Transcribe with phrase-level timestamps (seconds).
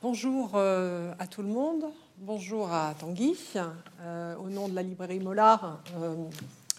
[0.00, 1.86] Bonjour euh, à tout le monde,
[2.18, 3.36] bonjour à Tanguy.
[4.00, 6.14] Euh, au nom de la librairie Mollard, euh,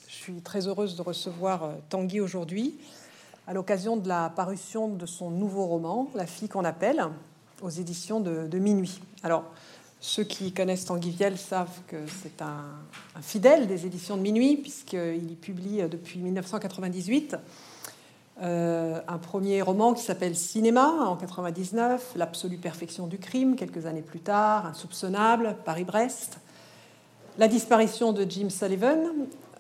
[0.07, 2.79] je suis très heureuse de recevoir Tanguy aujourd'hui
[3.45, 7.03] à l'occasion de la parution de son nouveau roman, La fille qu'on appelle,
[7.61, 9.01] aux éditions de, Minuit.
[9.21, 9.43] Alors,
[9.99, 12.63] ceux qui connaissent Tanguy Viel savent que c'est un,
[13.17, 17.35] un, fidèle des éditions de Minuit, puisqu'il y publie depuis 1998
[18.41, 24.01] euh, un premier roman qui s'appelle Cinéma en 99, L'absolue perfection du crime quelques années
[24.01, 26.39] plus tard, Insoupçonnable, Paris-Brest,
[27.37, 28.99] La disparition de Jim Sullivan,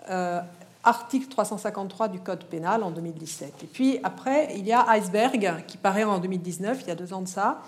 [0.09, 0.39] euh,
[0.83, 3.63] article 353 du Code pénal en 2017.
[3.63, 7.13] Et puis après, il y a Iceberg qui paraît en 2019, il y a deux
[7.13, 7.61] ans de ça,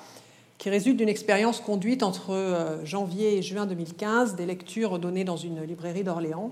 [0.58, 5.36] qui résulte d'une expérience conduite entre euh, janvier et juin 2015, des lectures données dans
[5.36, 6.52] une librairie d'Orléans.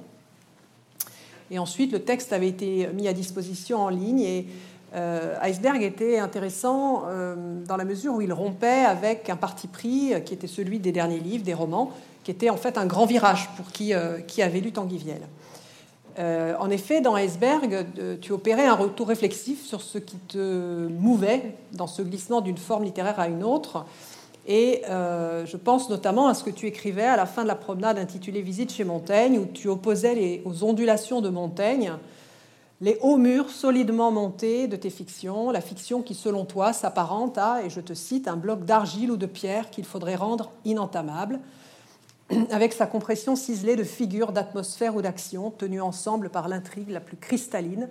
[1.52, 4.48] Et ensuite, le texte avait été mis à disposition en ligne et
[4.96, 7.36] euh, Iceberg était intéressant euh,
[7.68, 11.20] dans la mesure où il rompait avec un parti pris qui était celui des derniers
[11.20, 11.92] livres, des romans,
[12.24, 15.22] qui était en fait un grand virage pour qui, euh, qui avait lu Tanguy Viel.
[16.60, 17.86] en effet, dans Iceberg,
[18.20, 22.84] tu opérais un retour réflexif sur ce qui te mouvait dans ce glissement d'une forme
[22.84, 23.86] littéraire à une autre,
[24.50, 27.56] et euh, je pense notamment à ce que tu écrivais à la fin de la
[27.56, 31.94] promenade intitulée Visite chez Montaigne, où tu opposais les, aux ondulations de Montaigne
[32.82, 37.62] les hauts murs solidement montés de tes fictions, la fiction qui, selon toi, s'apparente à,
[37.64, 41.42] et je te cite, un bloc d'argile ou de pierre qu'il faudrait rendre inentamable,
[42.52, 47.18] avec sa compression ciselée de figures, d'atmosphère ou d'action, tenues ensemble par l'intrigue la plus
[47.18, 47.90] cristalline,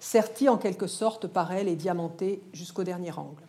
[0.00, 3.42] sertie en quelque sorte par elle et diamantée jusqu'au dernier angle.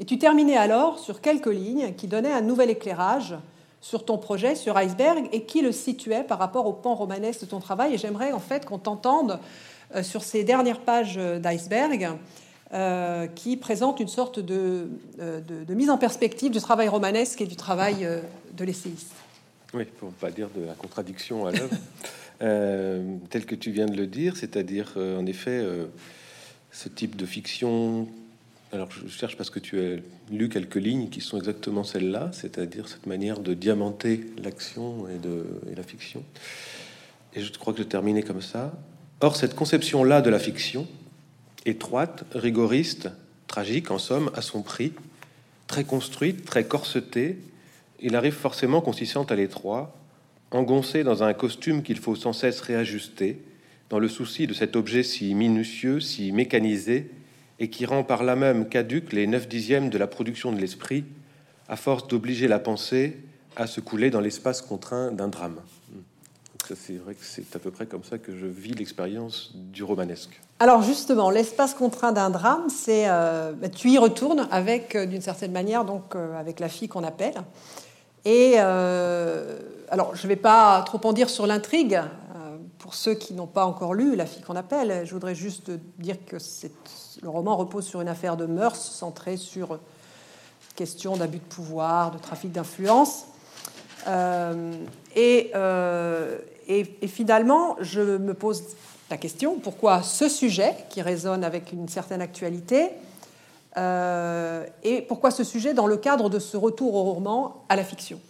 [0.00, 3.36] Et tu terminais alors sur quelques lignes qui donnaient un nouvel éclairage
[3.80, 7.46] sur ton projet, sur Iceberg, et qui le situait par rapport au pan romanesque de
[7.46, 7.94] ton travail.
[7.94, 9.38] Et j'aimerais en fait qu'on t'entende
[9.94, 12.10] euh, sur ces dernières pages d'Iceberg,
[12.72, 14.86] euh, qui présentent une sorte euh,
[15.18, 18.08] de, de, mise en perspective du travail romanesque et du travail
[18.56, 19.12] de l'essayiste.
[19.74, 21.76] Oui, pour ne pas dire de la contradiction à l'œuvre,
[23.30, 25.64] tel que tu viens de le dire, c'est-à-dire en effet
[26.70, 28.08] ce type de fiction
[28.72, 29.96] alors je cherche parce que tu as
[30.30, 35.82] lu quelques lignes qui sont exactement celles-là, c'est-à-dire cette manière de diamanter l'action et, la
[35.82, 36.24] fiction.
[37.34, 38.72] Et je crois que je terminais comme ça.
[39.20, 40.88] Or, cette conception-là de la fiction,
[41.66, 43.10] étroite, rigoriste,
[43.46, 44.92] tragique en somme, à son prix,
[45.66, 47.38] très construite, très corsetée,
[48.00, 49.94] il arrive forcément consistant à l'étroit,
[50.50, 53.38] engoncé dans un costume qu'il faut sans cesse réajuster,
[53.90, 57.10] dans le souci de cet objet si minutieux, si mécanisé,
[57.62, 61.04] et qui rend par là même caduque les neuf dixièmes de la production de l'esprit,
[61.68, 63.20] à force d'obliger la pensée
[63.54, 65.60] à se couler dans l'espace contraint d'un drame.
[66.74, 70.40] C'est vrai que c'est à peu près comme ça que je vis l'expérience du romanesque.
[70.58, 75.20] Alors justement, l'espace contraint d'un drame, c'est euh, bah, tu y retournes avec, euh, d'une
[75.20, 77.34] certaine manière, donc euh, avec la fille qu'on appelle.
[78.24, 82.00] Et alors, je ne vais pas trop en dire sur l'intrigue.
[82.92, 86.16] Pour ceux qui n'ont pas encore lu La fille qu'on appelle, je voudrais juste dire
[86.26, 86.36] que
[87.22, 89.78] le roman repose sur une affaire de mœurs centrée sur
[90.76, 93.24] question d'abus de pouvoir, de trafic d'influence.
[94.08, 94.74] Euh,
[95.16, 96.38] euh,
[96.68, 98.62] et, et, finalement, je me pose
[99.10, 102.90] la question pourquoi ce sujet qui résonne avec une certaine actualité
[103.78, 107.84] euh, et pourquoi ce sujet dans le cadre de ce retour au roman à la
[107.84, 108.20] fiction?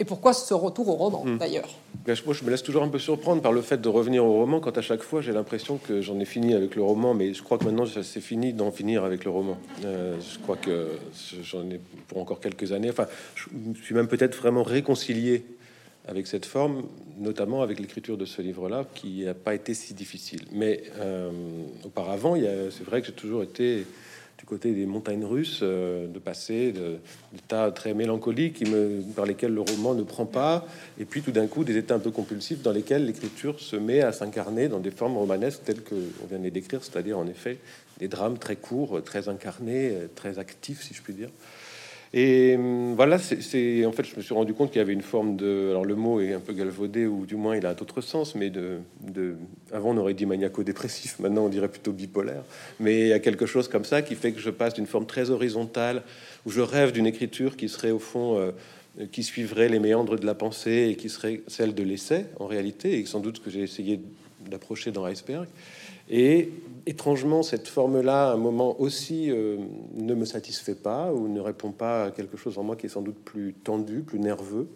[0.00, 1.38] Et pourquoi ce retour au roman, hmm.
[1.38, 1.68] d'ailleurs
[2.06, 4.58] Moi, je me laisse toujours un peu surprendre par le fait de revenir au roman,
[4.58, 7.42] quand à chaque fois, j'ai l'impression que j'en ai fini avec le roman, mais je
[7.42, 9.56] crois que maintenant, c'est fini d'en finir avec le roman.
[9.84, 10.88] Euh, je crois que
[11.42, 12.90] j'en ai pour encore quelques années.
[12.90, 13.06] Enfin,
[13.36, 13.44] je
[13.82, 15.44] suis même peut-être vraiment réconcilié
[16.06, 16.82] avec cette forme,
[17.18, 20.42] notamment avec l'écriture de ce livre-là, qui n'a pas été si difficile.
[20.52, 21.30] Mais euh,
[21.84, 23.86] auparavant, c'est vrai que j'ai toujours été
[24.46, 26.74] côté des montagnes russes, euh, de passer
[27.32, 28.64] d'états très mélancoliques
[29.14, 30.66] par lesquels le roman ne prend pas,
[30.98, 34.00] et puis tout d'un coup des états un peu compulsifs dans lesquels l'écriture se met
[34.00, 37.26] à s'incarner dans des formes romanesques telles que on vient de les décrire, c'est-à-dire en
[37.26, 37.58] effet
[37.98, 41.30] des drames très courts, très incarnés, très actifs, si je puis dire.
[42.16, 45.02] Et hum, voilà, c'est en fait, je me suis rendu compte qu'il y avait une
[45.02, 45.70] forme de.
[45.70, 48.50] Alors, le mot est un peu galvaudé, ou du moins il a d'autres sens, mais
[48.50, 48.78] de.
[49.72, 52.44] Avant, on aurait dit maniaco-dépressif, maintenant, on dirait plutôt bipolaire.
[52.78, 55.06] Mais il y a quelque chose comme ça qui fait que je passe d'une forme
[55.06, 56.04] très horizontale,
[56.46, 58.38] où je rêve d'une écriture qui serait au fond.
[58.38, 58.52] Euh,
[59.10, 62.96] qui suivrait les méandres de la pensée et qui serait celle de l'essai en réalité,
[63.00, 63.98] et sans doute que j'ai essayé
[64.48, 65.48] d'approcher dans Iceberg.
[66.08, 66.50] Et
[66.86, 69.56] étrangement, cette forme-là, à un moment aussi, euh,
[69.94, 72.90] ne me satisfait pas ou ne répond pas à quelque chose en moi qui est
[72.90, 74.68] sans doute plus tendu, plus nerveux.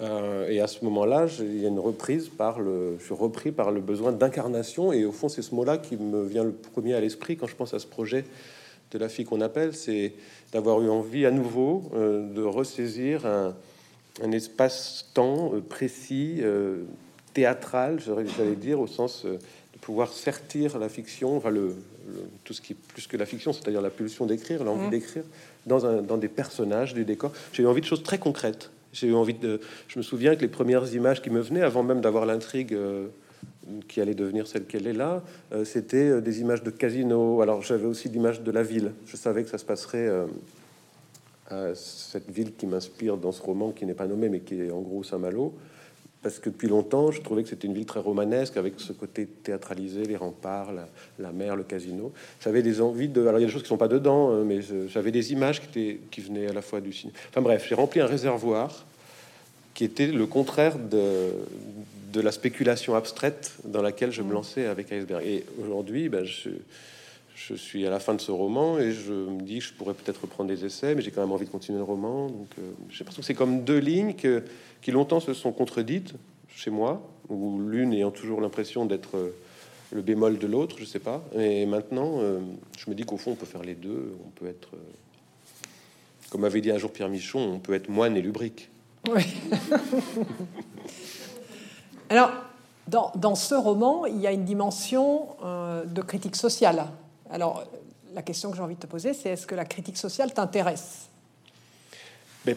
[0.00, 3.50] Euh, et à ce moment-là, il y a une reprise par le, je suis repris
[3.50, 4.92] par le besoin d'incarnation.
[4.92, 7.56] Et au fond, c'est ce mot-là qui me vient le premier à l'esprit quand je
[7.56, 8.24] pense à ce projet
[8.90, 10.14] de la fille qu'on appelle, c'est
[10.50, 13.54] d'avoir eu envie à nouveau de ressaisir un,
[14.22, 16.40] un espace-temps précis,
[17.34, 19.26] théâtral, j'allais dire, au sens
[19.80, 21.74] pouvoir sertir la fiction, enfin le,
[22.44, 24.90] tout ce qui est plus que la fiction, c'est-à-dire la pulsion d'écrire, l'envie mmh.
[24.90, 25.24] d'écrire
[25.66, 27.32] dans, dans des personnages, des décors.
[27.52, 28.70] J'ai eu envie de choses très concrètes.
[28.92, 29.60] J'ai eu envie de.
[29.86, 33.08] Je me souviens que les premières images qui me venaient, avant même d'avoir l'intrigue euh,
[33.86, 35.22] qui allait devenir celle qu'elle est là,
[35.52, 37.42] euh, c'était euh, des images de casino.
[37.42, 38.92] Alors j'avais aussi l'image de la ville.
[39.06, 40.08] Je savais que ça se passerait
[41.50, 44.70] à cette ville qui m'inspire dans ce roman, qui n'est pas nommé, mais qui est
[44.70, 45.54] en gros Saint-Malo
[46.22, 49.26] parce que depuis longtemps, je trouvais que c'était une ville très romanesque, avec ce côté
[49.26, 50.72] théâtralisé, les remparts,
[51.18, 52.12] la, mer, le casino.
[52.40, 53.22] J'avais des envies de...
[53.26, 55.60] Alors, il y a des choses qui sont pas dedans, hein, mais j'avais des images
[55.60, 57.16] qui, étaient, qui venaient à la fois du cinéma.
[57.28, 58.84] Enfin bref, j'ai rempli un réservoir
[59.74, 61.30] qui était le contraire de,
[62.12, 64.32] de la spéculation abstraite dans laquelle je me mmh.
[64.32, 65.24] lançais avec Iceberg.
[65.24, 66.50] Et aujourd'hui, ben, je,
[67.46, 69.94] je suis à la fin de ce roman et je me dis que je pourrais
[69.94, 72.26] peut-être reprendre des essais, mais j'ai quand même envie de continuer le roman.
[72.26, 74.42] Donc, euh, j'ai l'impression que c'est comme deux lignes que,
[74.82, 76.14] qui longtemps se sont contredites
[76.48, 79.30] chez moi, où l'une ayant toujours l'impression d'être euh,
[79.92, 81.22] le bémol de l'autre, je sais pas.
[81.36, 82.40] Et maintenant, euh,
[82.76, 84.16] je me dis qu'au fond, on peut faire les deux.
[84.26, 84.70] On peut être,
[86.30, 88.68] comme avait dit un jour Pierre Michon, on peut être moine et lubrique.
[92.10, 92.32] Alors,
[92.88, 96.88] dans, ce roman, il y a une dimension de critique sociale.
[97.30, 97.64] Alors,
[98.14, 101.08] la question que j'ai envie de te poser, c'est est-ce que la critique sociale t'intéresse?
[102.46, 102.56] Mais,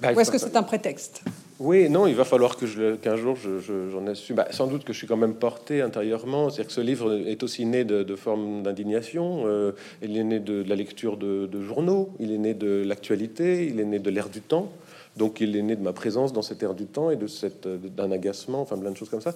[0.00, 1.22] bah, Ou est-ce que c'est un prétexte?
[1.58, 4.36] Oui, non, il va falloir que qu'un jour j'en assume.
[4.36, 6.50] Bah, sans doute que je suis quand même porté intérieurement.
[6.50, 9.44] C'est-à-dire que ce livre est aussi né de, formes d'indignation.
[9.46, 12.10] Euh, il est né de, la lecture de, journaux.
[12.18, 13.66] Il est né de l'actualité.
[13.66, 14.72] Il est né de l'ère du temps.
[15.16, 17.68] Donc, il est né de ma présence dans cette ère du temps et de cette
[17.68, 19.34] d'un agacement, enfin plein de choses comme ça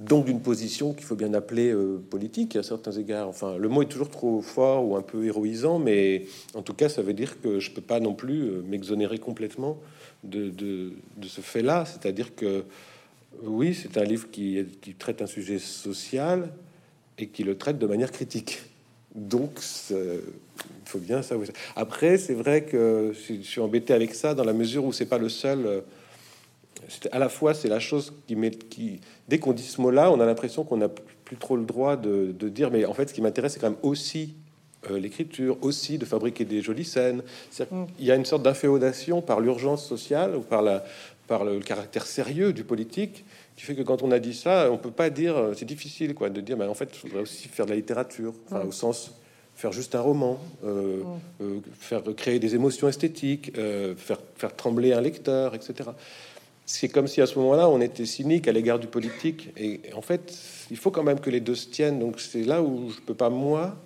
[0.00, 3.28] donc d'une position qu'il faut bien appeler euh, politique à certains égards.
[3.28, 6.88] Enfin, le mot est toujours trop fort ou un peu héroïsant, mais en tout cas,
[6.88, 9.78] ça veut dire que je peux pas non plus euh, m'exonérer complètement
[10.24, 10.92] de,
[11.22, 11.84] ce fait-là.
[11.84, 12.64] C'est-à-dire que
[13.42, 14.64] oui, c'est un livre qui,
[14.98, 16.50] traite un sujet social
[17.18, 18.62] et qui le traite de manière critique.
[19.14, 19.60] Donc,
[19.90, 20.20] il
[20.86, 21.48] faut bien savoir.
[21.76, 25.18] Après, c'est vrai que je suis embêté avec ça dans la mesure où c'est pas
[25.18, 25.80] le seul euh,
[27.12, 30.20] à la fois c'est la chose qui met qui dès qu'on dit ce mot-là, on
[30.20, 33.22] a l'impression qu'on n'a plus trop le droit de, dire mais en fait ce qui
[33.22, 34.34] m'intéresse c'est quand même aussi
[34.90, 37.22] euh, l'écriture, aussi de fabriquer des jolies scènes.
[37.58, 37.84] Mm.
[37.98, 40.84] Il y a une sorte d'inféodation par l'urgence sociale ou par la
[41.26, 43.24] par le caractère sérieux du politique
[43.56, 46.28] qui fait que quand on a dit ça, on peut pas dire c'est difficile quoi
[46.28, 48.68] de dire mais en fait il faudrait aussi faire de la littérature mm.
[48.68, 49.12] au sens
[49.56, 51.04] faire juste un roman, euh, mm.
[51.40, 53.52] euh, faire créer des émotions esthétiques,
[53.96, 55.90] faire, faire trembler un lecteur, etc
[56.66, 59.50] c'est comme si à ce moment-là, on était cynique à l'égard du politique.
[59.56, 60.34] Et en fait,
[60.70, 61.98] il faut quand même que les deux se tiennent.
[61.98, 63.76] Donc c'est là où je peux pas, moi,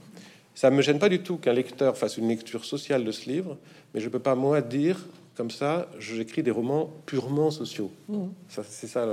[0.54, 3.56] ça me gêne pas du tout qu'un lecteur fasse une lecture sociale de ce livre,
[3.94, 5.04] mais je peux pas, moi, dire
[5.36, 7.92] comme ça, j'écris des romans purement sociaux.
[8.08, 8.24] Mmh.
[8.48, 9.06] Ça, c'est ça,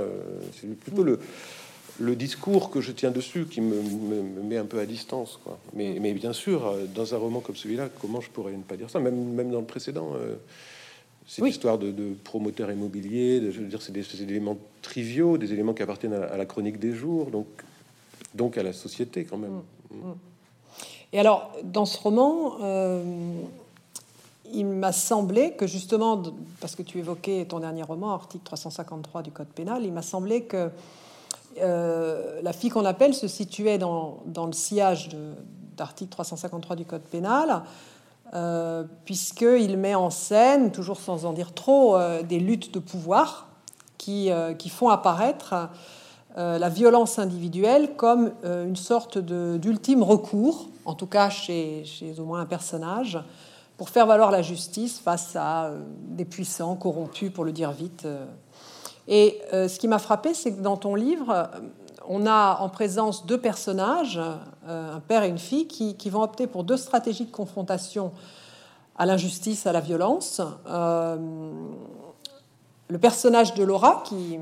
[0.60, 1.20] c'est plutôt le,
[2.00, 3.80] le discours que je tiens dessus qui me,
[4.42, 5.38] met un peu à distance.
[5.42, 5.58] Quoi.
[5.72, 8.90] Mais, mais, bien sûr, dans un roman comme celui-là, comment je pourrais ne pas dire
[8.90, 10.14] ça Même, même dans le précédent.
[10.16, 10.34] Euh,
[11.26, 15.52] c'est l'histoire de, de, promoteurs immobiliers, de, je veux dire, c'est des, éléments triviaux, des
[15.52, 17.46] éléments qui appartiennent à, la chronique des jours, donc,
[18.34, 19.62] donc à la société quand même.
[19.90, 19.94] Mm.
[19.94, 20.14] Mm.
[21.12, 23.02] Et alors, dans ce roman, euh,
[24.52, 26.22] il m'a semblé que justement,
[26.60, 30.42] parce que tu évoquais ton dernier roman, article 353 du Code pénal, il m'a semblé
[30.42, 30.70] que
[31.58, 35.10] euh, la fille qu'on appelle se situait dans, dans le sillage
[35.76, 37.62] d'article 353 du Code pénal.
[38.34, 43.46] Euh, puisqu'il met en scène, toujours sans en dire trop, euh, des luttes de pouvoir
[43.98, 45.68] qui, euh, qui font apparaître
[46.38, 52.40] la violence individuelle comme une sorte d'ultime recours, en tout cas chez, chez, au moins
[52.40, 53.18] un personnage,
[53.78, 55.70] pour faire valoir la justice face à
[56.08, 58.06] des puissants corrompus, pour le dire vite.
[59.08, 61.48] Et ce qui m'a frappé, c'est que dans ton livre,
[62.08, 64.20] on a en présence deux personnages,
[64.66, 68.12] euh, un père et une fille, qui, vont opter pour deux stratégies de confrontation
[68.96, 70.40] à l'injustice, à la violence.
[70.68, 71.16] Euh,
[72.88, 74.38] le personnage de Laura, qui,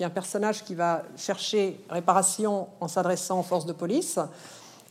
[0.00, 4.18] est un personnage qui va chercher réparation en s'adressant aux forces de police,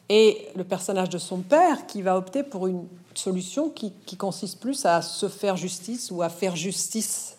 [0.07, 4.86] et le personnage de son père, qui va opter pour une solution qui, consiste plus
[4.86, 7.38] à se faire justice ou à faire justice,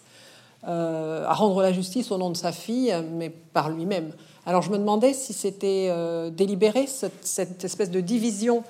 [0.67, 4.13] euh, à rendre la justice au nom de sa fille, mais par lui-même.
[4.49, 8.63] Alors je me demandais si c'était euh, délibéré, cette, espèce de division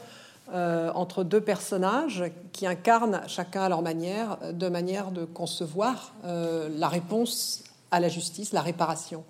[0.54, 6.70] euh, entre deux personnages qui incarnent chacun à leur manière, de manière de concevoir euh,
[6.78, 9.22] la réponse à la justice, la réparation.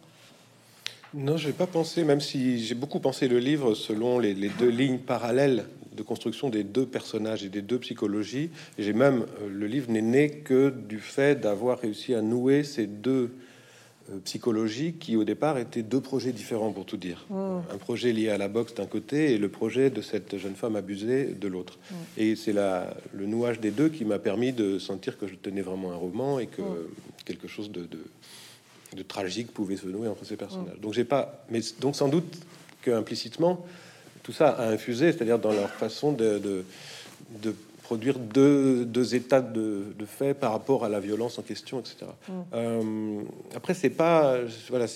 [1.15, 4.69] Non, je n'ai pas pensé, même si j'ai beaucoup pensé le livre selon les, deux
[4.69, 8.51] lignes parallèles de construction des deux personnages et des deux psychologies.
[8.79, 13.33] J'ai même le livre n'est né que du fait d'avoir réussi à nouer ces deux
[14.11, 17.25] euh, psychologie qui au départ étaient deux projets différents pour tout dire.
[17.31, 17.59] Mm.
[17.73, 20.77] Un projet lié à la boxe d'un côté et le projet de cette jeune femme
[20.77, 21.79] abusée de l'autre.
[21.91, 21.95] Mm.
[22.19, 25.93] Et c'est le nouage des deux qui m'a permis de sentir que je tenais vraiment
[25.93, 26.89] un roman et que mm.
[27.25, 27.89] quelque chose de,
[28.95, 30.81] de, tragique pouvait se nouer entre ces personnages.
[30.81, 32.39] Donc j'ai pas, mais donc sans doute
[32.83, 33.65] que implicitement
[34.23, 37.55] tout ça a infusé, c'est-à-dire dans leur façon de, de
[37.87, 41.99] produire deux, deux états de, de, fait par rapport à la violence en question, etc.
[42.29, 42.33] Mm.
[42.53, 43.23] Euh,
[43.55, 44.39] après, c'est pas,
[44.71, 44.87] voilà,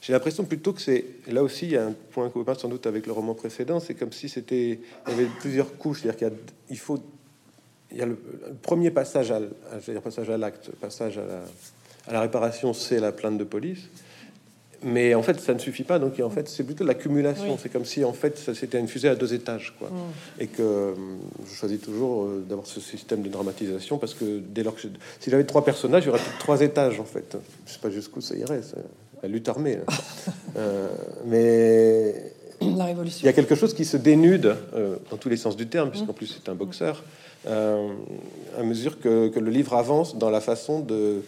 [0.00, 2.86] j'ai l'impression plutôt que c'est là aussi il y a un point commun sans doute
[2.86, 6.38] avec le roman précédent, c'est comme si c'était, il y avait plusieurs couches, c'est-à-dire qu'il
[6.70, 6.98] il faut,
[7.90, 8.18] il y a le,
[8.62, 9.40] premier passage à,
[9.86, 11.44] dire passage à l'acte, passage à la,
[12.06, 13.90] à la réparation, c'est la plainte de police
[14.82, 15.98] mais en fait, ça ne suffit pas.
[15.98, 17.58] Donc, en fait, c'est plutôt l'accumulation.
[17.60, 19.88] C'est comme si, en fait, ça c'était une fusée à deux étages, quoi.
[19.88, 20.42] Mm.
[20.42, 20.94] Et que euh,
[21.48, 24.82] je choisis toujours euh, d'avoir ce système de dramatisation parce que dès lors que
[25.20, 27.36] si j'avais trois personnages, il y aurait trois étages, en fait.
[27.66, 28.60] Je sais pas jusqu'où ça irait.
[29.22, 29.78] La lutte armée.
[30.56, 30.88] euh,
[31.26, 32.14] mais
[32.60, 33.22] la révolution.
[33.22, 35.90] Il y a quelque chose qui se dénude euh, dans tous les sens du terme,
[35.90, 37.02] puisqu'en plus c'est un boxeur,
[37.46, 41.22] à mesure que, que, le livre avance dans la façon de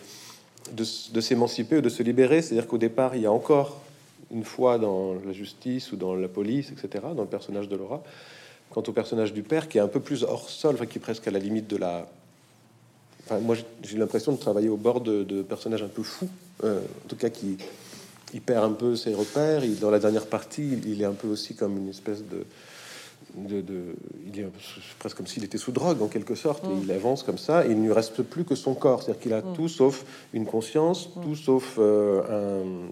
[0.72, 2.42] de, s'émanciper ou de se libérer.
[2.42, 3.80] C'est-à-dire qu'au départ, il y a encore
[4.32, 8.02] une foi dans la justice ou dans la police, etc., dans le personnage de Laura.
[8.70, 11.26] Quant au personnage du père, qui est un peu plus hors sol, qui est presque
[11.26, 12.06] à la limite de la.
[13.24, 16.28] Enfin, moi, j'ai l'impression de travailler au bord de, personnages un peu fous,
[16.62, 17.58] euh, en tout cas qui
[18.32, 19.64] il perd un peu ses repères.
[19.64, 22.44] Il, dans la dernière partie, il est un peu aussi comme une espèce de
[23.36, 23.94] de,
[24.26, 24.46] il est
[24.98, 26.80] presque comme s'il était sous drogue en quelque sorte, et mm.
[26.84, 29.40] il avance comme ça, il ne lui reste plus que son corps, c'est-à-dire qu'il a
[29.40, 29.52] mm.
[29.54, 31.22] tout sauf une conscience, mm.
[31.22, 32.88] tout sauf euh,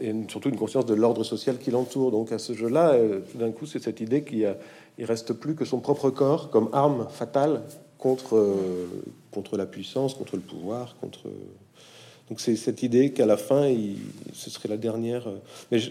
[0.00, 2.10] une, surtout une conscience de l'ordre social qui l'entoure.
[2.10, 4.56] Donc à ce jeu-là, euh, d'un coup, c'est cette idée qu'il
[4.98, 7.62] il reste plus que son propre corps comme arme fatale
[7.98, 8.86] contre, euh,
[9.30, 11.20] contre la puissance, contre le pouvoir, contre.
[12.28, 13.96] Donc c'est cette idée qu'à la fin, il,
[14.34, 15.28] ce serait la dernière.
[15.70, 15.90] Mais je,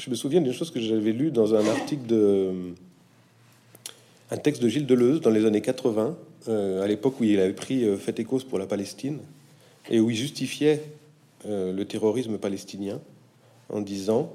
[0.00, 2.72] je me souviens d'une chose que j'avais lu dans un article de
[4.30, 6.16] un texte de Gilles Deleuze dans les années 80,
[6.48, 9.18] euh, à l'époque où il avait pris euh, fait et cause pour la Palestine
[9.90, 10.84] et où il justifiait
[11.46, 13.00] euh, le terrorisme palestinien
[13.68, 14.32] en disant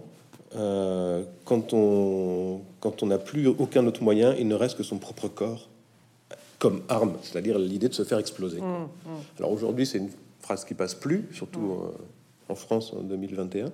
[1.43, 5.27] quand on quand on n'a plus aucun autre moyen, il ne reste que son propre
[5.27, 5.67] corps
[6.59, 8.61] comme arme, c'est-à-dire l'idée de se faire exploser.
[8.61, 9.09] Mmh, mmh.
[9.39, 11.91] Alors aujourd'hui, c'est une phrase qui passe plus, surtout mmh
[12.49, 13.71] en France en 2021.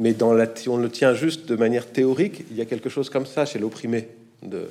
[0.00, 2.88] Mais dans la, si on le tient juste de manière théorique, il y a quelque
[2.88, 4.08] chose comme ça chez l'opprimé.
[4.42, 4.68] De,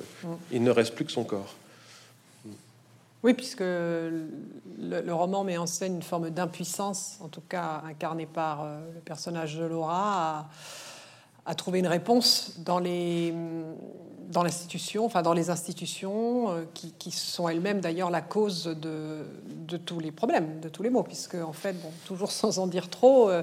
[0.52, 1.54] Il ne reste plus que son corps.
[3.24, 4.20] Oui, puisque le,
[5.08, 9.56] roman met en scène une forme d'impuissance, en tout cas incarnée par euh, le personnage
[9.56, 10.46] de Laura, à,
[11.52, 13.34] trouver une réponse dans les
[14.34, 19.76] dans l'institution, enfin dans les institutions euh, qui, sont elles-mêmes d'ailleurs la cause de, de,
[19.76, 22.90] tous les problèmes, de tous les maux, puisque en fait, bon, toujours sans en dire
[22.90, 23.42] trop, euh,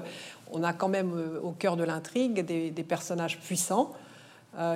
[0.52, 3.92] on a quand même euh, au cœur de l'intrigue des, personnages puissants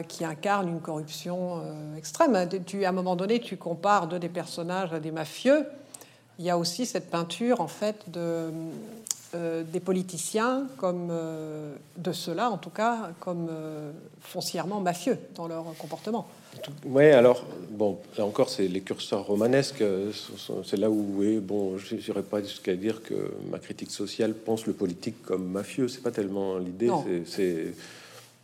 [0.09, 1.61] qui incarnent une corruption
[1.99, 2.49] extrême.
[2.64, 5.66] Tu, à un moment donné, tu compares deux des personnages à des mafieux.
[6.38, 8.50] Il y a aussi cette peinture en fait de
[9.37, 15.47] euh, des politiciens comme euh, de ceux-là, en tout cas, comme euh, foncièrement mafieux dans
[15.47, 16.26] leur comportement.
[16.87, 19.85] Oui, alors, bon, là encore, c'est les curseurs romanesques.
[20.64, 23.14] C'est là où, oui, bon, je n'irai pas jusqu'à dire que
[23.50, 25.88] ma critique sociale pense le politique comme mafieux.
[25.88, 26.90] C'est pas tellement l'idée.
[27.26, 27.75] C'est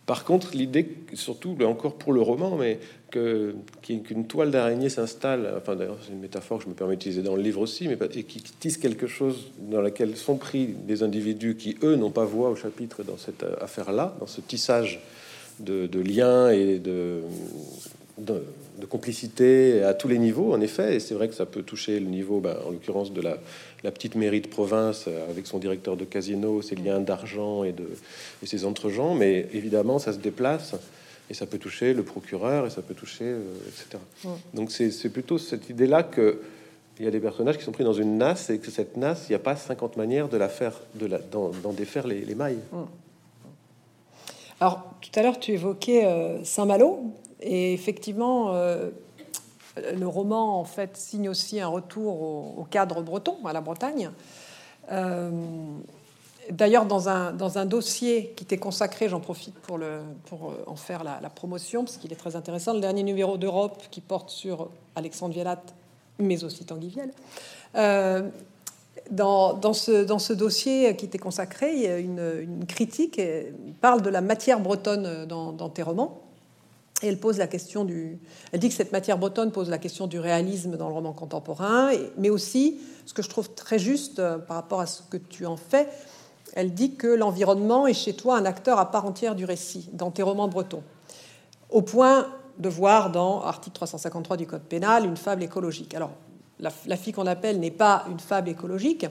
[0.06, 2.80] par contre, l'idée, surtout encore pour le roman, mais
[3.10, 7.36] qu'une toile d'araignée s'installe, enfin d'ailleurs c'est une métaphore que je me permets d'utiliser dans
[7.36, 11.56] le livre aussi, mais et qui tisse quelque chose dans laquelle sont pris des individus
[11.56, 15.00] qui eux n'ont pas voix au chapitre dans cette affaire-là, dans ce tissage
[15.60, 17.20] de, de liens et de,
[18.18, 18.42] de,
[18.86, 20.96] complicité à tous les niveaux, en effet.
[20.96, 23.38] Et c'est vrai que ça peut toucher le niveau, ben, en l'occurrence, de la,
[23.90, 27.88] petite mairie de province euh, avec son directeur de casino, ses liens d'argent et, de,
[28.42, 28.64] et ses.
[29.16, 30.74] Mais évidemment, ça se déplace
[31.30, 34.02] et ça peut toucher le procureur et ça peut toucher, euh, etc.
[34.54, 36.40] Donc c'est plutôt cette idée-là que
[36.98, 39.24] il y a des personnages qui sont pris dans une nasse et que cette nasse,
[39.28, 42.34] il n'y a pas 50 manières de la faire, de la, d'en défaire les, les
[42.34, 42.60] mailles.
[44.60, 47.00] Alors, tout à l'heure, tu évoquais euh, Saint-Malo,
[47.42, 48.90] et effectivement, euh,
[49.94, 52.22] le roman en fait signe aussi un retour
[52.58, 54.10] au, cadre breton, à la Bretagne.
[54.90, 55.30] Euh,
[56.50, 60.76] d'ailleurs, dans un, dans un dossier qui t'est consacré, j'en profite pour, le, pour en
[60.76, 64.70] faire la, promotion, parce qu'il est très intéressant, le dernier numéro d'Europe qui porte sur
[64.94, 65.62] Alexandre Vialat,
[66.18, 67.10] mais aussi Tanguy Viel.
[67.74, 68.28] Euh,
[69.10, 73.20] dans, dans, ce, dans ce dossier qui t'est consacré, il y a une, une critique
[73.80, 76.22] parle de la matière bretonne dans tes romans.
[77.02, 78.18] Elle pose la question du.
[78.52, 81.90] Elle dit que cette matière bretonne pose la question du réalisme dans le roman contemporain,
[82.16, 85.44] mais aussi, ce que je trouve très juste euh, par rapport à ce que tu
[85.46, 85.88] en fais,
[86.54, 90.10] elle dit que l'environnement est chez toi un acteur à part entière du récit, dans
[90.10, 90.82] tes romans bretons.
[91.70, 92.28] Au point
[92.58, 95.94] de voir dans article 353 du Code pénal une fable écologique.
[95.94, 96.10] Alors,
[96.60, 99.06] la, la fille qu'on appelle n'est pas une fable écologique,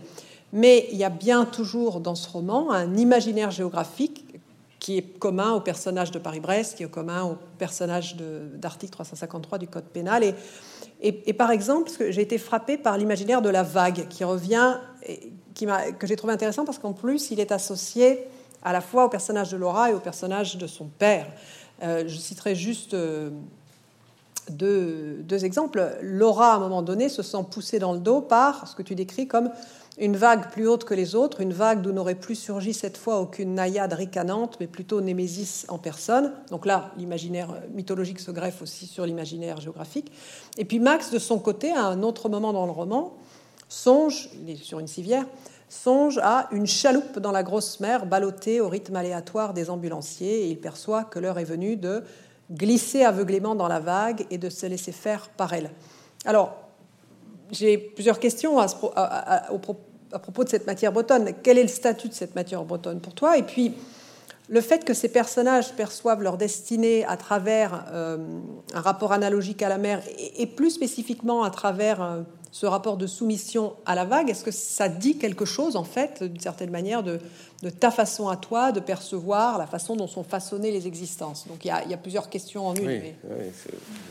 [0.54, 4.26] mais il y a bien toujours dans ce roman un imaginaire géographique
[4.82, 9.68] qui est commun au personnage de Paris-Brest, qui est commun au personnage d'article 353 du
[9.68, 10.24] Code pénal.
[10.24, 10.34] Et,
[11.02, 14.78] et, par exemple, j'ai été frappée par l'imaginaire de la vague, qui revient,
[15.56, 18.26] que j'ai trouvé intéressant parce qu'en plus, il est associé
[18.64, 21.28] à la fois au personnage de Laura et au personnage de son père.
[21.84, 23.30] Euh, je citerai juste euh,
[24.50, 25.96] deux, deux, exemples.
[26.02, 28.96] Laura, à un moment donné, se sent poussée dans le dos par ce que tu
[28.96, 29.52] décris comme
[30.02, 33.20] une vague plus haute que les autres, une vague d'où n'aurait plus surgi cette fois
[33.20, 36.34] aucune naïade ricanante, mais plutôt Némésis en personne.
[36.50, 40.12] Donc là, l'imaginaire mythologique se greffe aussi sur l'imaginaire géographique.
[40.58, 43.14] Et puis Max, de son côté, à un autre moment dans le roman,
[43.70, 45.26] songe, il est sur une civière,
[45.70, 50.50] songe à une chaloupe dans la grosse mer ballottée au rythme aléatoire des ambulanciers, et
[50.50, 52.04] il perçoit que l'heure est venue de
[52.50, 55.70] glisser aveuglément dans la vague et de se laisser faire par elle.
[56.26, 56.58] Alors,
[57.52, 58.68] j'ai plusieurs questions à,
[59.62, 61.32] propos de cette matière bretonne.
[61.44, 63.38] Quel est le statut de cette matière bretonne pour toi?
[63.38, 63.74] Et puis,
[64.50, 68.18] le fait que ces personnages perçoivent leur destinée à travers euh,
[68.74, 70.04] un rapport analogique à la mer,
[70.38, 74.52] et, plus spécifiquement à travers euh, ce rapport de soumission à la vague, est-ce que
[74.52, 77.20] ça dit quelque chose, en fait, d'une certaine manière, de,
[77.64, 81.48] de, ta façon à toi de percevoir la façon dont sont façonnées les existences?
[81.48, 83.02] Donc il y, a, plusieurs questions en une.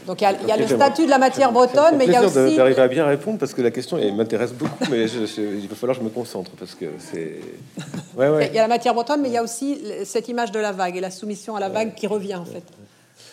[0.07, 2.57] Donc il y a, le statut de la matière bretonne, mais il y a aussi...
[2.57, 6.03] d'arriver à bien répondre, parce que la question m'intéresse beaucoup, mais il va falloir que
[6.03, 7.41] je me concentre, parce que c'est...
[8.19, 10.73] Il y a la matière bretonne, mais il y a aussi cette image de la
[10.73, 12.65] vague et la soumission à la vague qui revient, en fait.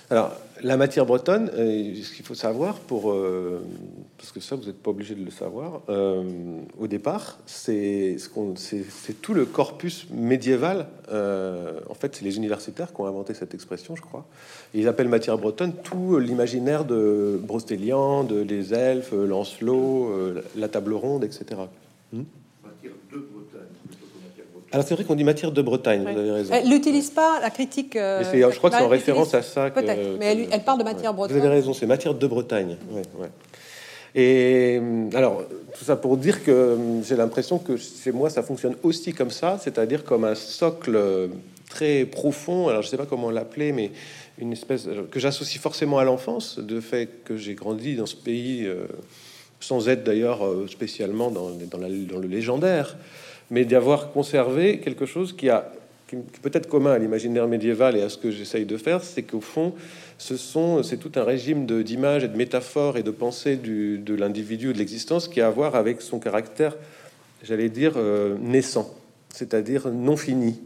[0.09, 0.31] Alors,
[0.63, 3.61] la matière bretonne, euh, ce qu'il faut savoir, pour, euh,
[4.17, 6.23] parce que ça, vous n'êtes pas obligé de le savoir, euh,
[6.79, 8.17] au départ, c'est
[9.21, 10.87] tout le corpus médiéval.
[11.09, 14.25] en fait, c'est les universitaires qui ont inventé cette expression, je crois.
[14.73, 20.13] ils appellent matière bretonne tout l'imaginaire de Brostélian, de les elfes, Lancelot,
[20.55, 21.61] la table ronde, etc.
[24.71, 26.53] Alors c'est vrai qu'on dit matière de Bretagne, vous avez raison.
[26.53, 27.95] Elle n'utilise pas la critique.
[27.95, 29.69] Euh, je crois que c'est en référence à ça.
[29.69, 31.37] Peut-être, mais elle, parle de matière bretonne.
[31.37, 32.75] Vous avez raison, c'est matière de Bretagne.
[34.15, 35.43] Et euh, alors,
[35.77, 39.31] tout ça pour dire que euh, j'ai l'impression que chez moi, ça fonctionne aussi comme
[39.31, 40.99] ça, c'est-à-dire comme un socle
[41.69, 42.67] très profond.
[42.67, 43.91] Alors, je ne sais pas comment l'appeler, mais
[44.39, 48.67] une espèce que j'associe forcément à l'enfance, de fait que j'ai grandi dans ce pays,
[49.59, 52.97] sans être d'ailleurs spécialement dans, dans, dans le légendaire
[53.49, 55.71] mais d'avoir conservé quelque chose qui a
[56.41, 59.73] peut-être commun à l'imaginaire médiéval et à ce que j'essaye de faire, c'est qu'au fond,
[60.17, 65.27] c'est tout un régime d'images et de métaphores et de pensées de l'individu, de l'existence,
[65.27, 66.75] qui a à voir avec son caractère,
[67.43, 68.93] j'allais dire, euh, naissant,
[69.33, 70.59] c'est-à-dire non fini,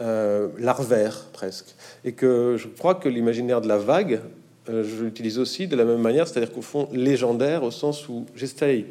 [0.00, 1.74] euh, larvaire presque.
[2.04, 4.20] Et que je crois que l'imaginaire de la vague,
[4.68, 8.26] euh, je l'utilise aussi de la même manière, c'est-à-dire qu'au fond, légendaire, au sens où
[8.34, 8.86] j'essaye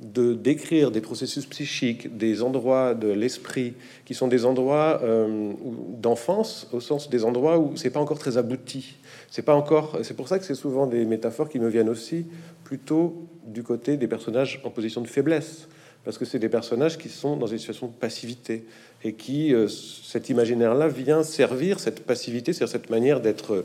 [0.00, 5.52] de décrire des processus psychiques, des endroits de l'esprit qui sont des endroits euh,
[6.00, 8.96] d'enfance, au sens des endroits où c'est pas encore très abouti.
[9.30, 9.98] C'est pas encore.
[10.02, 12.26] C'est pour ça que c'est souvent des métaphores qui me viennent aussi
[12.64, 15.68] plutôt du côté des personnages en position de faiblesse,
[16.04, 18.64] parce que c'est des personnages qui sont dans une situation de passivité
[19.04, 23.64] et qui euh, cet imaginaire-là vient servir cette passivité, c'est cette manière d'être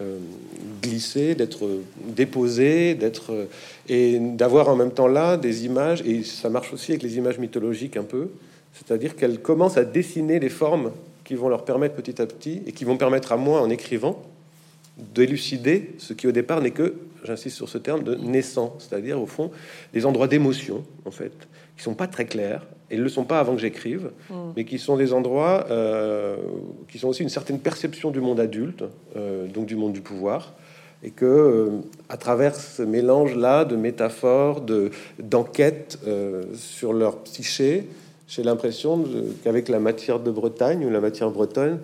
[0.00, 0.18] euh,
[0.82, 1.68] glisser, d'être
[2.08, 3.48] déposé, d'être
[3.88, 7.38] et d'avoir en même temps là des images et ça marche aussi avec les images
[7.38, 8.28] mythologiques un peu,
[8.72, 10.90] c'est-à-dire qu'elles commencent à dessiner les formes
[11.24, 14.22] qui vont leur permettre petit à petit et qui vont permettre à moi en écrivant
[14.96, 19.26] d'élucider ce qui au départ n'est que, j'insiste sur ce terme, de naissant, c'est-à-dire au
[19.26, 19.50] fond
[19.92, 21.32] des endroits d'émotion en fait
[21.76, 24.34] qui sont pas très clairs, et ne le sont pas avant que j'écrive, mm.
[24.56, 26.36] mais qui sont des endroits euh,
[26.90, 28.84] qui sont aussi une certaine perception du monde adulte,
[29.16, 30.52] euh, donc du monde du pouvoir,
[31.02, 31.68] et que euh,
[32.08, 35.98] à travers ce mélange-là de métaphores, de d'enquêtes
[36.54, 37.86] sur leur psyché,
[38.26, 39.04] j'ai l'impression
[39.44, 41.80] qu'avec la matière de Bretagne ou la matière bretonne,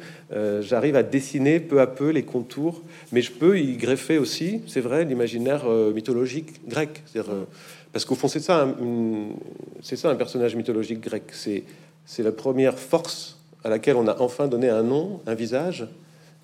[0.61, 2.81] j'arrive à dessiner peu à peu les contours,
[3.13, 7.35] mais je peux y greffer aussi, c'est vrai, l'imaginaire mythologique grec, c'est-à-dire
[7.92, 8.74] parce qu'au fond, c'est ça,
[9.83, 11.24] c'est ça un personnage mythologique grec.
[11.33, 11.64] C'est,
[12.07, 15.88] c'est la première force à laquelle on a enfin donné un nom, un visage.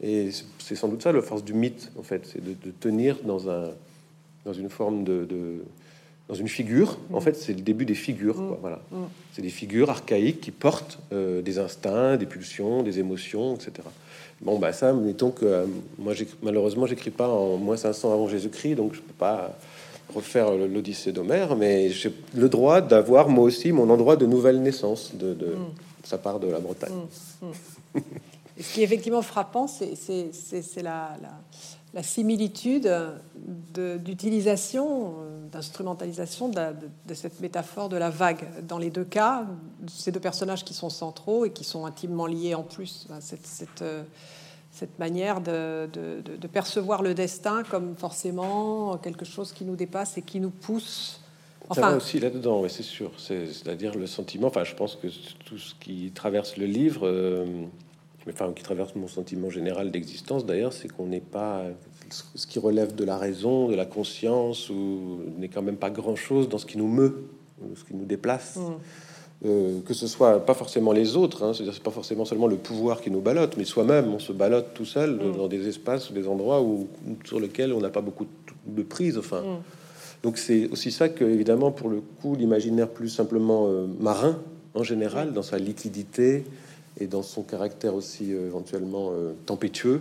[0.03, 3.49] Et c'est sans doute ça la force du mythe, en fait, c'est de, tenir dans,
[3.49, 3.71] un,
[4.45, 5.27] dans une forme de,
[6.29, 6.99] dans une figure.
[7.13, 8.59] En fait, c'est le début des figures.
[8.61, 8.81] Voilà.
[9.33, 13.89] C'est des figures archaïques qui portent des instincts, des pulsions, des émotions, etc.
[14.41, 15.67] Bon, bah ça, mettons que euh,
[15.99, 19.57] moi, malheureusement, j'écris pas en moins 500 avant Jésus-Christ, donc je peux pas
[20.15, 25.15] refaire l'Odyssée d'Homère, mais j'ai le droit d'avoir moi aussi mon endroit de nouvelle naissance
[25.15, 25.75] de, de mm.
[26.05, 26.95] sa part de la Bretagne.
[27.43, 28.03] Mm, mm.
[28.61, 29.93] ce qui est effectivement frappant, c'est
[30.77, 31.33] la, la,
[31.93, 32.91] la, similitude
[33.75, 36.61] d'utilisation, euh, d'instrumentalisation de,
[37.07, 38.47] de, cette métaphore de la vague.
[38.67, 39.45] Dans les deux cas,
[39.89, 43.09] ces deux personnages qui sont centraux et qui sont intimement liés en plus.
[43.21, 44.03] Cette, cette, euh,
[44.77, 50.23] cette manière de, de, percevoir le destin comme forcément quelque chose qui nous dépasse et
[50.23, 51.23] qui nous pousse.
[51.71, 53.11] Enfin, Ça va aussi là-dedans, oui, c'est sûr.
[53.17, 54.49] C'est-à-dire le sentiment.
[54.49, 55.07] Enfin, je pense que
[55.47, 57.47] tout ce qui traverse le livre, euh,
[58.29, 61.63] enfin, qui traverse mon sentiment général d'existence, d'ailleurs, c'est qu'on n'est pas
[62.11, 66.51] ce qui relève de la raison, de la conscience, ou n'est quand même pas grand-chose
[66.51, 67.31] dans ce qui nous meut,
[67.75, 68.57] ce qui nous déplace.
[68.57, 68.75] Mm.
[69.45, 72.57] Euh, que ce soit pas forcément les autres, hein, c'est-à-dire c'est pas forcément seulement le
[72.57, 75.37] pouvoir qui nous ballotte, mais soi-même, on se ballotte tout seul mm.
[75.37, 76.89] dans des espaces, des endroits où,
[77.25, 78.27] sur lesquels on n'a pas beaucoup
[78.67, 79.19] de prise.
[79.19, 79.63] Enfin, mm.
[80.23, 84.39] donc c'est aussi ça que, évidemment, pour le coup, l'imaginaire plus simplement euh, marin
[84.73, 86.45] en général, dans sa liquidité
[86.99, 89.13] et dans son caractère aussi euh, éventuellement
[89.45, 90.01] tempétueux,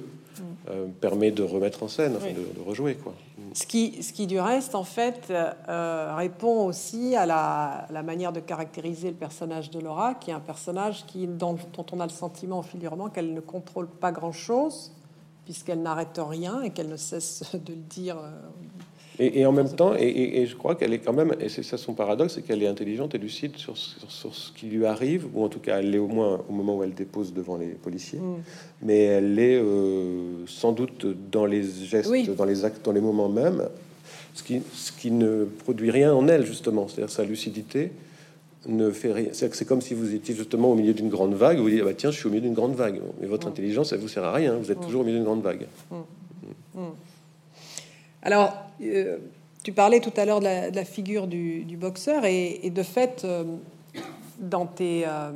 [0.69, 2.95] euh, permet de remettre en scène, de, rejouer.
[2.95, 3.13] Quoi.
[3.53, 8.39] Ce, qui, ce qui, du reste, en fait, euh, répond aussi à la, manière de
[8.39, 12.11] caractériser le personnage de Laura, qui est un personnage qui, dont, dont on a le
[12.11, 14.91] sentiment au fil du roman qu'elle ne contrôle pas grand-chose,
[15.45, 18.17] puisqu'elle n'arrête rien et qu'elle ne cesse de le dire
[19.17, 21.93] et, en même temps, et, je crois qu'elle est quand même, et c'est ça son
[21.93, 25.49] paradoxe, c'est qu'elle est intelligente et lucide sur, sur, ce qui lui arrive, ou en
[25.49, 28.35] tout cas elle l'est au moins au moment où elle dépose devant les policiers, mm.
[28.81, 33.29] mais elle est euh, sans doute dans les gestes, dans les actes, dans les moments
[33.29, 33.69] même,
[34.33, 37.91] ce qui, ce qui ne produit rien en elle justement, c'est-à-dire sa lucidité
[38.67, 39.29] ne fait rien.
[39.31, 41.93] C'est comme si vous étiez justement au milieu d'une grande vague, vous dites ah bah
[41.95, 43.51] tiens je suis au milieu d'une grande vague, mais votre mm.
[43.51, 44.85] intelligence elle vous sert à rien, vous êtes mm.
[44.85, 45.67] toujours au milieu d'une grande vague.
[48.21, 49.17] Alors, euh,
[49.63, 53.43] tu parlais tout à l'heure de, la figure du, boxeur, et, de fait, euh,
[54.39, 55.31] dans, tes, euh,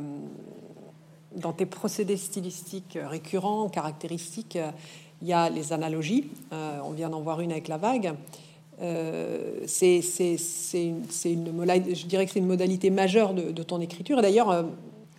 [1.35, 4.57] dans tes procédés stylistiques récurrents, caractéristiques,
[5.21, 6.29] il y a les analogies.
[6.51, 8.13] on vient d'en voir une avec la vague.
[9.65, 10.01] c'est
[10.75, 14.19] une, une, je dirais que c'est une modalité majeure de, ton écriture.
[14.19, 14.65] Et d'ailleurs,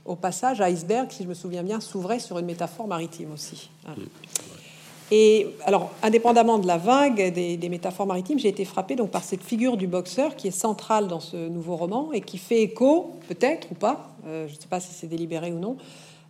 [0.04, 3.70] au passage, Iceberg, si je me souviens bien, s'ouvrait sur une métaphore maritime aussi.
[3.86, 3.94] Hein.
[5.10, 9.42] Et alors, indépendamment de la vague des, métaphores maritimes, j'ai été frappée donc par cette
[9.42, 13.68] figure du boxeur qui est centrale dans ce nouveau roman et qui fait écho, peut-être
[13.72, 15.76] ou pas, euh, je ne sais pas si c'est délibéré ou non,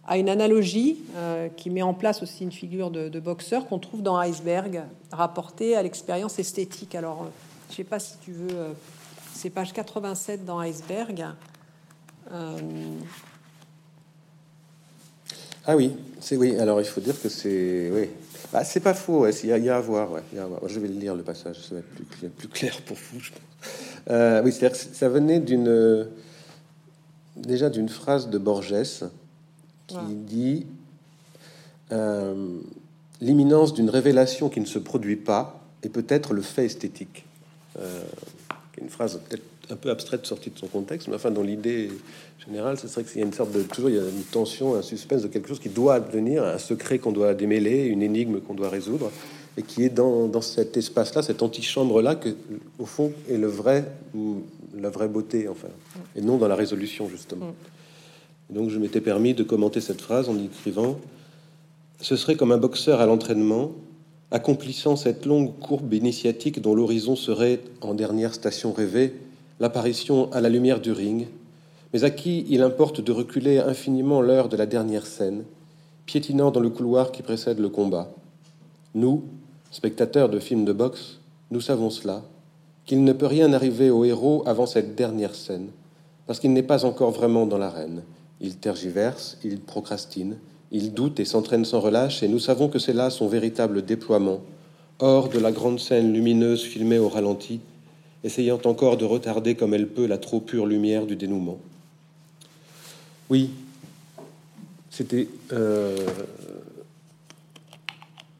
[0.07, 4.03] à une analogie euh, qui met en place aussi une figure de, boxeur qu'on trouve
[4.03, 6.95] dans Iceberg, rapportée à l'expérience esthétique.
[6.95, 7.31] Alors, euh,
[7.69, 8.75] je ne sais pas si tu veux,
[9.35, 11.27] c'est page 87 dans Iceberg.
[15.67, 16.57] Ah oui, c'est oui.
[16.57, 18.09] Alors il faut dire que c'est oui,
[18.53, 20.13] bah, c'est pas faux, il y, a à voir.
[20.13, 20.23] Ouais,
[20.67, 23.21] Je vais le lire le passage, ça va être plus clair, plus clair pour vous.
[24.09, 26.09] Euh, oui, c'est-à-dire ça venait d'une
[27.37, 28.75] déjà d'une phrase de Borges
[29.87, 30.67] qui dit
[31.93, 32.59] euh,
[33.21, 37.25] l'imminence d'une révélation qui ne se produit pas est peut-être le fait esthétique.
[37.79, 38.03] Euh,
[38.81, 41.91] une phrase peut-être un peu abstraite sortie de son contexte, mais enfin, dans l'idée
[42.45, 44.75] générale, ce serait qu'il y a une sorte de toujours il y a une tension,
[44.75, 48.41] un suspense de quelque chose qui doit advenir, un secret qu'on doit démêler, une énigme
[48.41, 49.11] qu'on doit résoudre,
[49.57, 52.31] et qui est dans, cet espace-là, cette antichambre-là, que
[52.79, 53.85] au fond est le vrai,
[54.77, 55.69] la vraie beauté, enfin,
[56.17, 57.55] et non dans la résolution justement.
[58.49, 60.99] Donc, je m'étais permis de commenter cette phrase en écrivant
[62.01, 63.73] ce serait comme un boxeur à l'entraînement
[64.31, 69.13] accomplissant cette longue courbe initiatique dont l'horizon serait, en dernière station rêvée,
[69.61, 71.29] l'apparition à la lumière du ring,
[71.93, 75.45] mais à qui il importe de reculer infiniment l'heure de la dernière scène,
[76.07, 78.11] piétinant dans le couloir qui précède le combat.
[78.95, 79.23] Nous,
[79.71, 81.21] spectateurs de films de boxe,
[81.51, 82.23] nous savons cela,
[82.87, 85.69] qu'il ne peut rien arriver au héros avant cette dernière scène,
[86.27, 88.03] parce qu'il n'est pas encore vraiment dans l'arène.
[88.41, 90.39] Il tergiverse, il procrastine,
[90.73, 94.41] il doute et s'entraîne sans relâche, et nous savons que c'est là son véritable déploiement,
[95.01, 97.61] hors de la grande scène lumineuse filmée au ralenti,
[98.25, 101.59] essayant encore de retarder comme elle peut la trop pure lumière du dénouement.
[103.31, 103.51] Oui,
[104.91, 105.29] c'était.
[105.53, 105.97] Euh,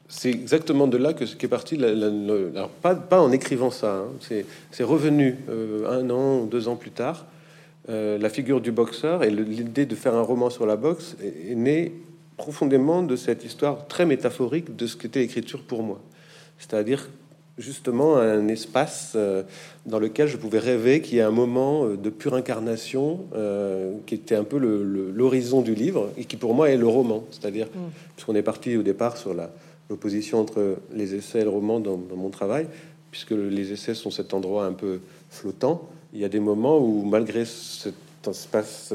[0.07, 1.83] c'est exactement de là que ce qui est parti.
[1.83, 7.25] alors pas, en écrivant ça, hein, c'est revenu euh, un an, deux ans plus tard.
[7.89, 11.53] Euh, la figure du boxeur et l'idée de faire un roman sur la boxe est,
[11.53, 11.93] est née
[12.37, 15.99] profondément de cette histoire très métaphorique de ce qu'était l'écriture pour moi.
[16.59, 17.09] C'est-à-dire
[17.61, 19.43] justement un espace euh,
[19.85, 23.93] dans lequel je pouvais rêver qu'il y ait un moment euh, de pure incarnation euh,
[24.05, 27.23] qui était un peu l'horizon du livre et qui pour moi est le roman.
[27.31, 27.79] C'est-à-dire, mm.
[28.15, 29.33] puisqu'on est parti au départ sur
[29.89, 32.67] l'opposition entre les essais et le roman dans, mon travail,
[33.11, 37.03] puisque les essais sont cet endroit un peu flottant, il y a des moments où
[37.05, 37.95] malgré cet
[38.27, 38.93] espace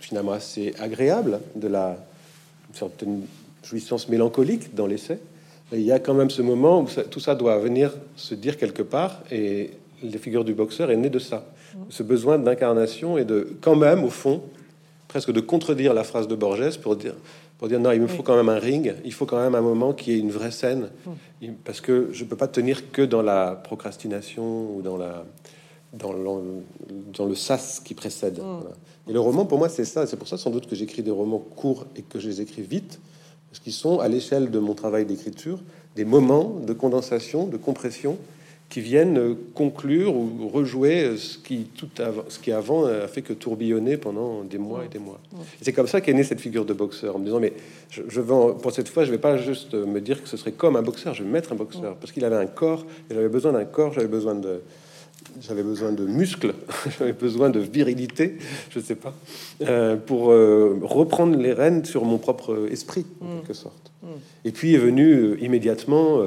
[0.00, 1.96] finalement assez agréable de la
[2.72, 3.22] certaine
[3.62, 5.18] jouissance mélancolique dans l'essai,
[5.72, 8.82] il y a quand même ce moment où tout ça doit venir se dire quelque
[8.82, 9.70] part, et
[10.02, 11.46] les figures du boxeur est né de ça,
[11.88, 14.42] ce besoin d'incarnation et de quand même au fond
[15.08, 17.14] presque de contredire la phrase de Borges pour dire
[17.58, 19.62] pour dire non, il me faut quand même un ring, il faut quand même un
[19.62, 20.90] moment qui est une vraie scène,
[21.64, 25.24] parce que je peux pas tenir que dans la procrastination ou dans la
[25.92, 26.62] dans le,
[27.16, 28.42] dans le sas qui précède.
[29.08, 30.06] Et le roman, pour moi, c'est ça.
[30.06, 32.62] C'est pour ça, sans doute, que j'écris des romans courts et que je les écris
[32.62, 33.00] vite,
[33.56, 35.60] parce qu'ils sont, à l'échelle de mon travail d'écriture,
[35.94, 38.18] des moments de condensation, de compression,
[38.68, 43.32] qui viennent conclure ou rejouer ce qui, tout avant, ce qui avant a fait que
[43.32, 45.18] tourbillonner pendant des mois et des mois.
[45.62, 47.54] C'est comme ça qu'est née cette figure de boxeur, en me disant, mais
[47.88, 50.52] je, je vais, pour cette fois, je vais pas juste me dire que ce serait
[50.52, 53.30] comme un boxeur, je vais mettre un boxeur, parce qu'il avait un corps, il avait
[53.30, 54.60] besoin d'un corps, j'avais besoin de
[55.40, 56.54] j'avais besoin de muscles,
[56.98, 58.36] j'avais besoin de virilité,
[58.70, 59.14] je ne sais pas,
[59.62, 63.40] euh, pour euh, reprendre les rênes sur mon propre esprit, en mm.
[63.40, 63.92] quelque sorte.
[64.02, 64.06] Mm.
[64.44, 66.20] Et puis est venu euh, immédiatement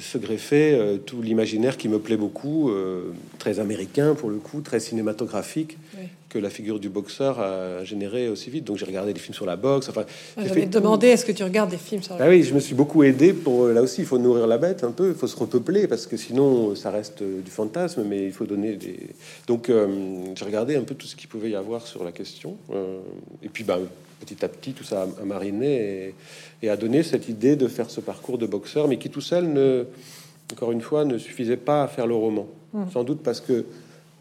[0.00, 2.70] se greffer tout l'imaginaire qui me plaît beaucoup,
[3.38, 5.76] très américain pour le coup, très cinématographique,
[6.34, 8.64] que la figure du boxeur a généré aussi vite.
[8.64, 9.88] Donc j'ai regardé des films sur la boxe.
[9.88, 10.04] Enfin,
[10.36, 12.74] j'avais demandé est-ce que tu regardes des films sur la ah oui, je me suis
[12.74, 14.00] beaucoup aidé pour là aussi.
[14.00, 16.90] Il faut nourrir la bête un peu, il faut se repeupler parce que sinon ça
[16.90, 18.02] reste du fantasme.
[18.04, 18.98] Mais il faut donner des.
[19.46, 19.86] Donc euh,
[20.34, 22.56] j'ai regardé un peu tout ce qu'il pouvait y avoir sur la question.
[22.72, 22.98] Euh,
[23.40, 23.78] et puis ben,
[24.18, 26.14] petit à petit tout ça a, mariné
[26.62, 29.52] et, a donné cette idée de faire ce parcours de boxeur, mais qui tout seul
[29.52, 29.84] ne,
[30.52, 32.48] encore une fois, ne suffisait pas à faire le roman.
[32.72, 32.84] Mmh.
[32.92, 33.64] Sans doute parce que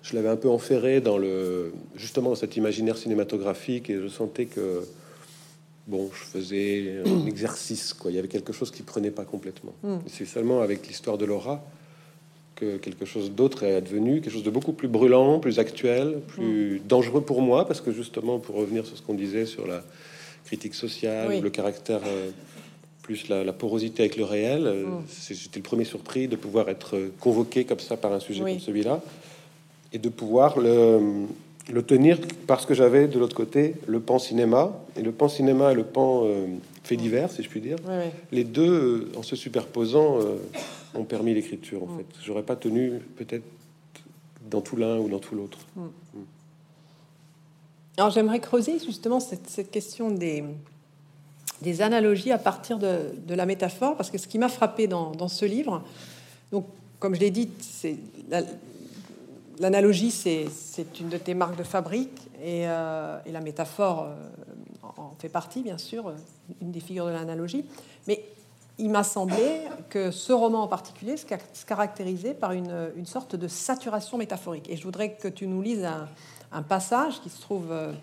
[0.04, 4.46] je l'avais un peu enferré dans le justement dans cet imaginaire cinématographique et je sentais
[4.46, 4.82] que
[5.88, 8.12] bon, je faisais un exercice quoi.
[8.12, 9.74] Il y avait quelque chose qui prenait pas complètement.
[9.82, 9.98] Hmm.
[10.08, 11.64] C'est seulement avec l'histoire de Laura
[12.56, 16.80] que quelque chose d'autre est advenu, quelque chose de beaucoup plus brûlant, plus actuel, plus
[16.80, 16.88] hmm.
[16.88, 19.84] dangereux pour moi parce que justement pour revenir sur ce qu'on disait sur la
[20.44, 22.30] critique sociale, le caractère euh,
[23.04, 25.04] plus la, porosité avec le réel, euh, hmm.
[25.30, 29.02] j'étais le premier surpris de pouvoir être convoqué comme ça par un sujet comme celui-là
[29.94, 31.28] et de pouvoir le,
[31.72, 35.72] le tenir parce que j'avais de l'autre côté le pan cinéma et le pan cinéma
[35.72, 36.48] et le pan euh,
[36.84, 37.78] fait divers, si je puis dire.
[38.32, 40.36] Les deux, euh, en se superposant, euh,
[40.96, 41.84] ont permis l'écriture.
[41.84, 41.98] En mm.
[41.98, 43.46] fait, j'aurais pas tenu peut-être
[44.50, 45.60] dans tout l'un ou dans tout l'autre.
[45.76, 45.84] Mm.
[45.84, 46.26] Mm.
[47.98, 50.44] Alors j'aimerais creuser justement cette, cette, question des,
[51.62, 55.12] des analogies à partir de, de, la métaphore, parce que ce qui m'a frappé dans,
[55.12, 55.84] dans, ce livre,
[56.52, 56.66] donc
[57.00, 57.98] comme je l'ai dit, c'est
[59.64, 65.30] L'analogie, c'est une de tes marques de fabrique et, euh, la métaphore euh, en fait
[65.30, 66.12] partie, bien sûr,
[66.62, 67.64] une des figures de l'analogie.
[68.06, 68.26] Mais
[68.78, 74.18] il m'a semblé que ce roman en particulier se caractérisait par une, sorte de saturation
[74.18, 74.70] métaphorique.
[74.70, 75.88] Et je voudrais que tu nous lises
[76.52, 77.94] un, passage qui se trouve euh,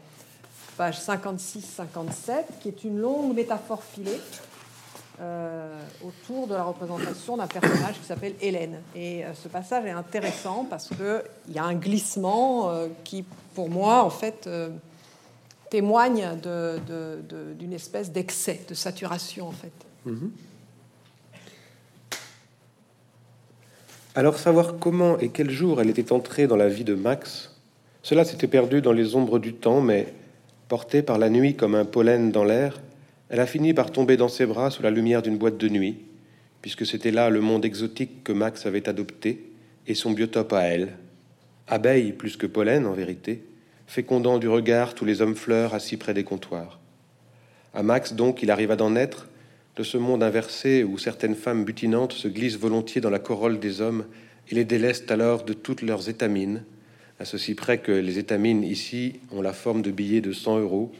[0.78, 4.18] page 56-57, qui est une longue métaphore filée
[6.04, 8.80] autour de la représentation d'un personnage qui s'appelle Hélène.
[8.94, 13.68] Et euh, ce passage est intéressant parce qu'il y a un glissement euh, qui, pour
[13.68, 14.48] moi, en fait,
[15.70, 16.38] témoigne
[17.58, 19.72] d'une espèce d'excès, de saturation, en fait.
[20.06, 20.30] Mhm.
[24.16, 27.54] Alors savoir comment et quel jour elle était entrée dans la vie de Max,
[28.02, 30.12] cela s'était perdu dans les ombres du temps, mais
[30.68, 32.80] porté par la nuit comme un pollen dans l'air,
[33.30, 35.98] elle a fini par tomber dans ses bras sous la lumière d'une boîte de nuit,
[36.62, 39.50] puisque c'était là le monde exotique que Max avait adopté
[39.86, 40.96] et son biotope à elle.
[41.68, 43.44] Abeille plus que pollen, en vérité,
[43.86, 46.80] fécondant du regard tous les hommes fleurs assis près des comptoirs.
[47.72, 49.28] À Max, donc, il arriva d'en être,
[49.76, 53.80] de ce monde inversé où certaines femmes butinantes se glissent volontiers dans la corolle des
[53.80, 54.04] hommes
[54.50, 56.64] et les délestent alors de toutes leurs étamines,
[57.20, 60.90] à ceci près que les étamines ici ont la forme de billets de 100 euros,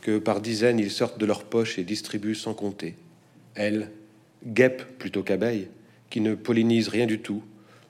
[0.00, 2.94] que par dizaines ils sortent de leur poche et distribuent sans compter.
[3.54, 3.90] Elle,
[4.46, 5.68] guêpe plutôt qu'abeille,
[6.08, 7.42] qui ne pollinise rien du tout,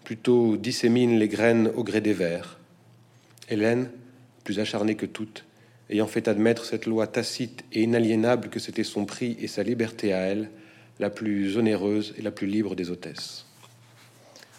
[0.05, 2.59] plutôt dissémine les graines au gré des vers.
[3.49, 3.91] Hélène,
[4.45, 5.45] plus acharnée que toutes,
[5.91, 10.13] ayant fait admettre cette loi tacite et inaliénable que c'était son prix et sa liberté
[10.13, 10.51] à elle,
[10.99, 13.47] la plus onéreuse et la plus libre des hôtesses.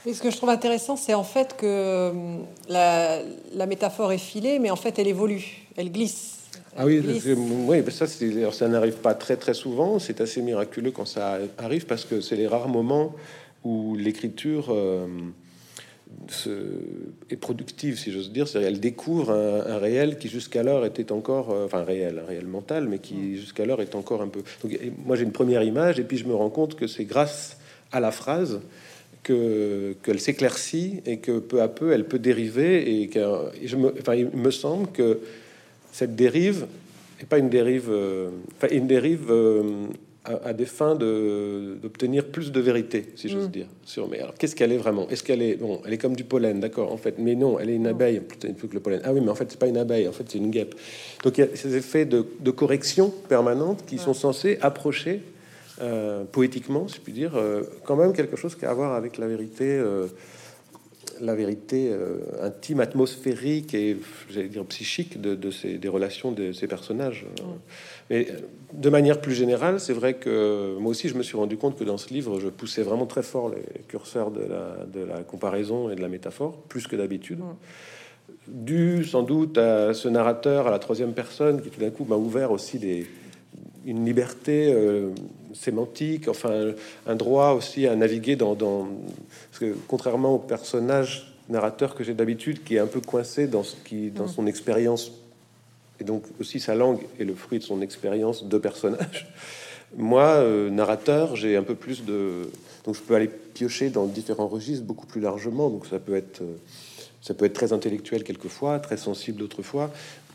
[0.06, 3.20] Et ce que je trouve intéressant, c'est en fait que hum, la,
[3.54, 6.41] la métaphore est filée, mais en fait elle évolue, elle glisse.
[6.78, 10.00] Ah oui, oui ça, ça n'arrive pas très très souvent.
[10.00, 13.16] C'est assez miraculeux quand ça arrive parce que c'est les rares moments
[13.64, 14.74] où l'écriture
[17.30, 18.48] est productive, si j'ose dire.
[18.48, 22.88] C'est-à-dire, elle découvre un, réel qui jusqu'alors était encore, euh, enfin réel, un réel mental,
[22.88, 24.44] mais qui jusqu'alors est encore un peu.
[24.64, 27.58] Donc, moi, j'ai une première image, et puis je me rends compte que c'est grâce
[27.92, 28.62] à la phrase
[29.24, 33.20] que qu'elle s'éclaircit et que peu à peu elle peut dériver et que
[33.64, 35.20] je me, enfin, il me semble que
[35.92, 36.68] cette dérive
[37.20, 38.30] n'est pas une dérive, euh,
[38.72, 39.88] une dérive euh,
[40.24, 43.52] à, des fins d'obtenir plus de vérité, si j'ose mm.
[43.52, 43.66] dire.
[43.86, 45.08] Sur, mais alors, qu'est-ce qu'elle est vraiment?
[45.10, 47.70] Est-ce qu'elle est bon Elle est comme du pollen, d'accord En fait, mais non, elle
[47.70, 49.02] est une abeille plutôt que le pollen.
[49.04, 50.08] Ah oui, mais en fait, c'est pas une abeille.
[50.08, 50.76] En fait, c'est une guêpe.
[51.24, 55.22] Donc, il y a ces effets de, correction permanente qui sont censés approcher
[55.82, 58.94] euh, poétiquement, si je puis dire, euh, quand même quelque chose qui a à voir
[58.94, 59.82] avec la vérité.
[61.22, 63.98] La vérité euh, intime, atmosphérique et,
[64.30, 67.26] j'allais dire, psychique de, ces, des relations de ces personnages.
[68.10, 68.28] Mais
[68.74, 71.84] de manière plus générale, c'est vrai que moi aussi, je me suis rendu compte que
[71.84, 75.90] dans ce livre, je poussais vraiment très fort les curseurs de la, de la comparaison
[75.92, 77.40] et de la métaphore, plus que d'habitude.
[78.48, 82.16] Dû sans doute à ce narrateur, à la troisième personne, qui tout d'un coup m'a
[82.16, 83.06] ouvert aussi des,
[83.86, 85.10] une liberté euh,
[85.54, 86.74] sémantique, enfin
[87.08, 88.88] un droit aussi à naviguer dans, dans
[89.50, 93.64] parce que contrairement au personnage narrateur que j'ai d'habitude, qui est un peu coincé dans
[93.64, 94.30] ce qui, dans mm.
[94.30, 95.12] son expérience,
[96.00, 99.28] et donc aussi sa langue est le fruit de son expérience de personnage.
[99.98, 102.50] Moi, euh, narrateur, j'ai un peu plus de,
[102.86, 105.70] donc je peux aller piocher dans différents registres beaucoup plus largement.
[105.70, 106.56] Donc ça peut être, euh,
[107.22, 109.92] ça peut être très intellectuel quelquefois, très sensible d'autres fois,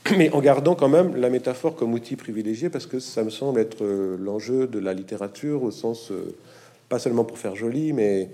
[0.16, 3.60] mais en gardant quand même la métaphore comme outil privilégié, parce que ça me semble
[3.60, 6.34] être euh, l'enjeu de la littérature au sens, euh,
[6.88, 8.28] pas seulement pour faire joli, mais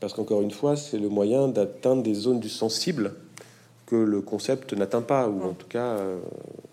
[0.00, 3.14] parce qu'encore une fois, c'est le moyen d'atteindre des zones du sensible
[3.86, 6.18] que le concept n'atteint pas, ou en tout cas euh,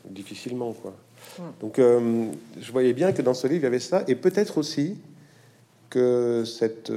[0.10, 0.74] difficilement.
[0.74, 0.94] Quoi.
[1.60, 4.98] Donc je voyais bien que dans ce livre, il y avait ça, et peut-être aussi
[5.90, 6.92] que cette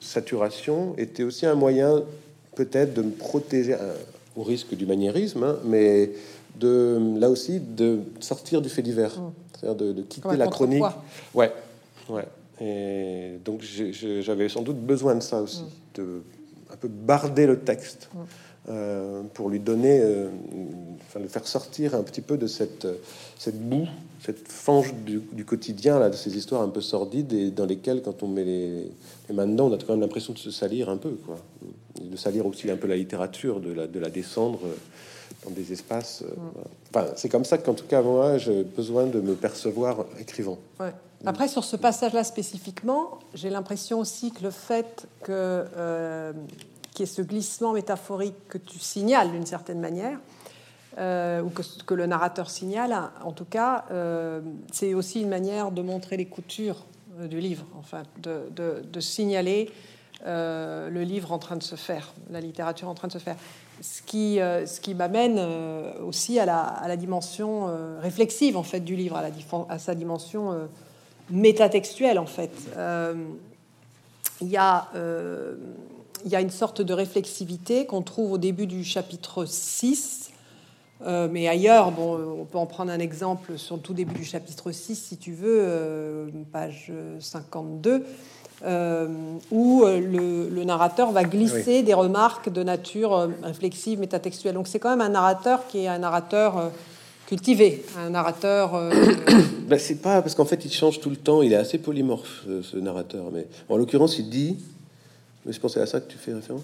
[0.00, 2.02] saturation était aussi un moyen
[2.54, 3.76] peut-être de me protéger,
[4.36, 6.10] au risque du maniérisme, hein, mais
[6.58, 9.32] de là aussi de sortir du fait divers, mm.
[9.52, 10.84] c'est-à-dire de, quitter la chronique.
[11.34, 11.52] Ouais,
[12.08, 12.26] ouais.
[12.60, 15.96] Et donc j'avais sans doute besoin de ça aussi, mm.
[15.96, 16.22] de
[16.72, 18.18] un peu barder le texte mm.
[18.68, 20.28] euh, pour lui donner, euh,
[21.06, 22.86] enfin le faire sortir un petit peu de cette
[23.38, 23.86] cette boue,
[24.24, 28.22] cette fange du, quotidien là, de ces histoires un peu sordides et dans lesquelles quand
[28.22, 28.90] on met les,
[29.28, 31.36] les mains dedans, on a quand même l'impression de se salir un peu, quoi,
[32.10, 34.60] de salir aussi un peu la littérature, de la de la descendre
[35.44, 36.22] dans des espaces.
[36.22, 36.94] Euh, mm.
[36.94, 40.58] Enfin, c'est comme ça qu'en tout cas, moi, j'ai besoin de me percevoir écrivant.
[41.24, 46.32] Après, sur ce passage-là spécifiquement, j'ai l'impression aussi que le fait que euh,
[46.92, 50.18] qu'il y ait ce glissement métaphorique que tu signales d'une certaine manière,
[50.98, 54.40] euh, ou que, que, le narrateur signale, en tout cas, euh,
[54.72, 56.86] c'est aussi une manière de montrer les coutures
[57.28, 59.70] du livre, enfin, de, de, de signaler
[60.24, 63.36] le livre en train de se faire, la littérature en train de se faire
[63.80, 68.80] ce qui, euh, ce qui m'amène euh, aussi à la, dimension euh, réflexive en fait
[68.80, 69.20] du livre,
[69.68, 70.68] à, sa dimension
[71.30, 72.52] métatextuelle en fait.
[74.40, 74.88] Il y, a,
[76.40, 80.30] une sorte de réflexivité qu'on trouve au début du chapitre 6,
[81.04, 84.72] mais ailleurs, bon, on peut en prendre un exemple sur le tout début du chapitre
[84.72, 88.04] 6 si tu veux, page 52
[88.64, 89.06] euh,
[89.50, 94.54] où euh, le, narrateur va glisser des remarques de nature euh, réflexive, métatextuelle.
[94.54, 96.70] Donc c'est quand même un narrateur qui est un narrateur
[97.26, 98.72] cultivé, un narrateur.
[99.66, 102.46] Ben, c'est pas parce qu'en fait il change tout le temps, il est assez polymorphe
[102.62, 103.24] ce, narrateur.
[103.32, 104.56] Mais en l'occurrence, il dit,
[105.44, 106.62] mais je pensais à ça que tu fais référence.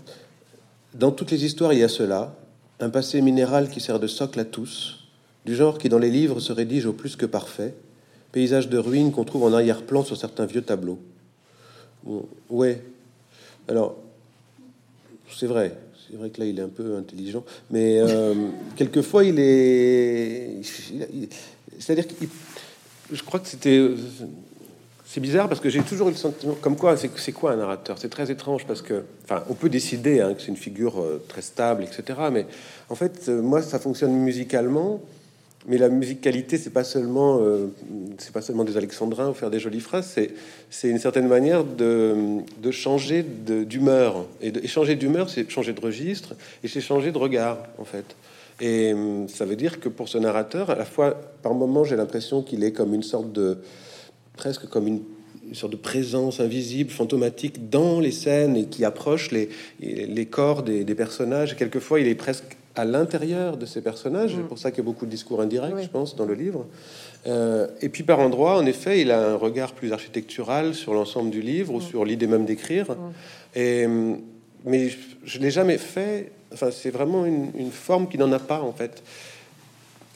[0.94, 2.33] Dans toutes les histoires, il y a cela,
[2.78, 5.00] un passé minéral qui sert de socle à tous,
[5.44, 7.74] du genre qui dans les livres se rédige au plus que parfait,
[8.31, 11.00] paysage de ruines qu'on trouve en arrière-plan sur certains vieux tableaux.
[12.50, 12.82] Ouais.
[13.68, 13.96] Alors,
[15.34, 15.72] c'est vrai.
[16.08, 17.44] C'est vrai que là, il est un peu intelligent.
[17.70, 18.34] Mais euh,
[18.76, 20.60] quelquefois, il est.
[21.78, 22.14] C'est-à-dire que
[23.10, 23.90] je crois que c'était.
[25.06, 27.98] C'est bizarre parce que j'ai toujours eu le sentiment, comme quoi, c'est quoi un narrateur?
[27.98, 31.22] C'est très étrange parce que, enfin, on peut décider hein, que c'est une figure euh,
[31.28, 32.18] très stable, etc.
[32.32, 32.46] Mais
[32.88, 35.02] en fait, euh, moi, ça fonctionne musicalement
[35.66, 37.68] mais la musicalité, c'est pas seulement, euh,
[38.18, 40.18] c'est pas seulement des alexandrins ou faire des jolies phrases,
[40.70, 44.26] c'est, une certaine manière de, de changer d'humeur.
[44.41, 46.34] Et, de, changer d'humeur, c'est changer de registre
[46.64, 48.16] et c'est changer de regard, en fait.
[48.61, 51.12] Et hum, ça veut dire que pour ce narrateur, à la fois,
[51.43, 53.59] par moment, j'ai l'impression qu'il est comme une sorte de,
[54.36, 55.03] presque comme une,
[55.53, 60.82] sorte de présence invisible, fantomatique dans les scènes et qui approche les, les corps des,
[60.82, 61.57] des personnages.
[61.57, 64.35] quelquefois, il est presque à l'intérieur de ces personnages.
[64.35, 66.66] C'est pour ça qu'il y a beaucoup de discours indirects, je pense, dans le livre.
[67.27, 71.31] Euh, et puis par endroits, en effet, il a un regard plus architectural sur l'ensemble
[71.31, 72.87] du livre ou sur l'idée même d'écrire.
[73.55, 73.87] Et
[74.64, 74.91] mais
[75.25, 76.33] je, ne l'ai jamais fait.
[76.53, 79.03] Enfin, c'est vraiment une, forme qui n'en a pas en fait.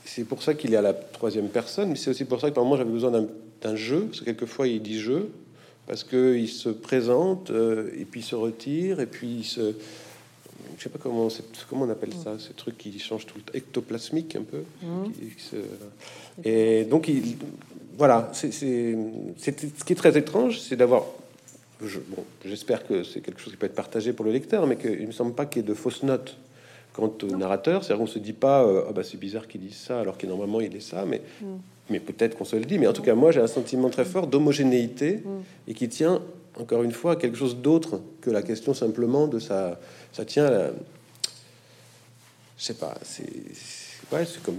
[0.05, 2.55] C'est pour ça qu'il est à la troisième personne, mais c'est aussi pour ça que
[2.55, 3.11] par moment j'avais besoin
[3.63, 4.07] d'un jeu.
[4.07, 5.31] Parce que quelquefois il dit jeu
[5.87, 9.75] parce que il se présente euh, et puis il se retire et puis il se
[10.77, 11.29] je sais pas comment,
[11.69, 14.63] comment on appelle ça, ce truc qui change tout le temps, ectoplasmique un peu.
[14.83, 15.57] Mmh.
[16.45, 17.37] et donc, il,
[17.97, 21.05] voilà, c'est ce qui est très étrange, c'est d'avoir.
[22.45, 25.07] J'espère que c'est quelque chose qui peut être partagé pour le lecteur, mais qu'il ne
[25.07, 26.37] me semble pas qu'il y ait de fausses notes
[26.95, 27.85] quant au narrateur.
[27.85, 30.61] C'est-à-dire qu'on se dit pas, euh, bah, c'est bizarre qu'il dise ça, alors que normalement
[30.61, 31.47] il est ça, mais, mmh.
[31.91, 32.79] mais peut-être qu'on se le dit.
[32.79, 35.29] Mais en tout cas, moi, j'ai un sentiment très fort d'homogénéité mmh.
[35.69, 36.23] et qui tient
[36.61, 39.79] encore une fois, quelque chose d'autre que la question simplement de ça.
[40.13, 40.71] Ça tient à la,
[42.57, 43.31] je sais pas, c'est
[44.13, 44.59] ouais, c'est comme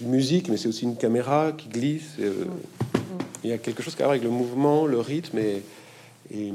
[0.00, 2.14] une musique, mais c'est aussi une caméra qui glisse.
[2.20, 2.44] Euh,
[3.42, 5.62] il y a quelque chose qui a avec le mouvement, le rythme et,
[6.32, 6.52] et,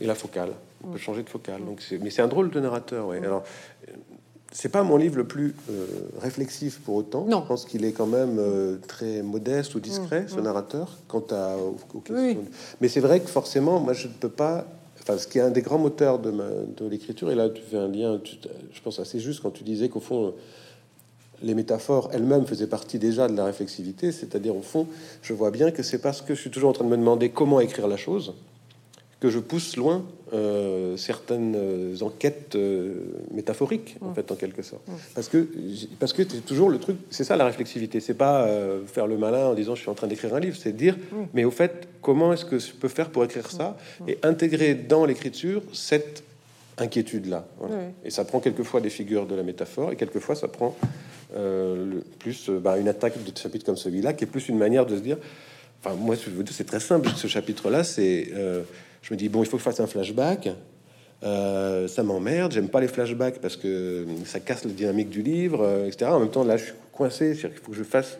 [0.00, 0.50] la focale.
[0.82, 1.64] On peut changer de focale.
[1.64, 3.06] Donc, mais c'est un drôle de narrateur.
[3.06, 3.18] Ouais.
[3.18, 3.44] Alors,
[4.52, 5.86] c'est pas mon livre le plus euh,
[6.20, 7.24] réflexif pour autant.
[7.24, 7.40] Non.
[7.42, 10.42] Je pense qu'il est quand même euh, très modeste ou discret, ce mmh, mmh.
[10.42, 11.56] narrateur, quant à,
[12.04, 12.44] questions.
[12.80, 14.66] Mais c'est vrai que forcément, moi, je ne peux pas.
[15.00, 17.78] Enfin, ce qui est un des grands moteurs de, de l'écriture, et là, tu fais
[17.78, 20.32] un lien, je pense, assez juste quand tu disais qu'au fond,
[21.42, 24.86] les métaphores elles-mêmes faisaient partie déjà de la réflexivité, c'est-à-dire, au fond,
[25.22, 27.30] je vois bien que c'est parce que je suis toujours en train de me demander
[27.30, 28.32] comment écrire la chose
[29.22, 32.94] que je pousse loin euh, certaines euh, enquêtes euh,
[33.30, 34.14] métaphoriques, en mm.
[34.16, 34.82] fait, en quelque sorte.
[34.88, 34.94] Mm.
[35.14, 35.46] Parce que
[36.00, 38.48] parce que c'est toujours le truc, c'est ça la réflexivité, c'est pas
[38.86, 41.26] faire le malin en disant je suis en train d'écrire un livre, c'est dire mm.
[41.34, 43.76] mais au fait comment est-ce que je peux faire pour écrire ça
[44.08, 46.24] et intégrer dans l'écriture cette
[46.78, 47.46] inquiétude là.
[48.04, 50.74] Et ça prend quelquefois des figures de la métaphore et quelquefois ça prend
[51.36, 54.96] le, plus bah, une attaque de chapitre comme celui-là qui est plus une manière de
[54.96, 55.18] se dire.
[55.84, 56.14] Enfin, moi,
[56.50, 57.08] c'est très simple.
[57.16, 58.28] Ce chapitre-là, c'est
[59.02, 60.48] je me dis, bon, il faut que je fasse un flashback.
[61.24, 65.62] Euh, ça m'emmerde, j'aime pas les flashbacks parce que ça casse la dynamique du livre,
[65.62, 66.10] euh, etc.
[66.10, 68.18] En même temps, là, je suis coincé, il faut que je fasse.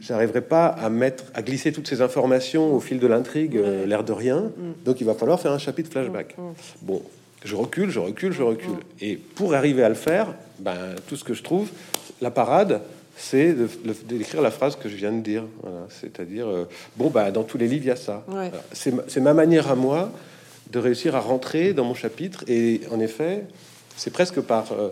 [0.00, 4.04] J'arriverai pas à mettre, à glisser toutes ces informations au fil de l'intrigue, euh, l'air
[4.04, 4.52] de rien.
[4.56, 4.84] Mm.
[4.84, 6.36] Donc, il va falloir faire un chapitre flashback.
[6.36, 6.54] Mm, mm.
[6.82, 7.02] Bon,
[7.44, 8.76] je recule, je recule, je recule.
[9.00, 10.76] Et pour arriver à le faire, ben,
[11.08, 11.70] tout ce que je trouve,
[12.20, 12.82] la parade,
[13.18, 13.54] c'est
[14.06, 15.44] d'écrire la phrase que je viens de dire.
[15.88, 18.24] C'est-à-dire, euh, bon, bah, dans tous les livres, il y a ça.
[18.72, 20.12] C'est ma manière à moi
[20.70, 22.44] de réussir à rentrer dans mon chapitre.
[22.46, 23.44] Et en effet,
[23.96, 24.90] c'est presque par, euh,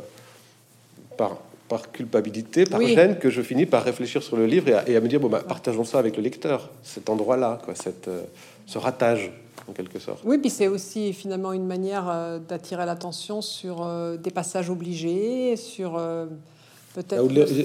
[1.16, 5.00] par, par, culpabilité, par gêne, que je finis par réfléchir sur le livre et à,
[5.00, 8.22] me dire, bon, bah, partageons ça avec le lecteur, cet endroit-là, quoi, cette, euh,
[8.66, 9.30] ce ratage.
[9.68, 10.20] En quelque sorte.
[10.24, 13.84] Oui, puis c'est aussi finalement une manière d'attirer l'attention sur
[14.16, 15.98] des passages obligés, sur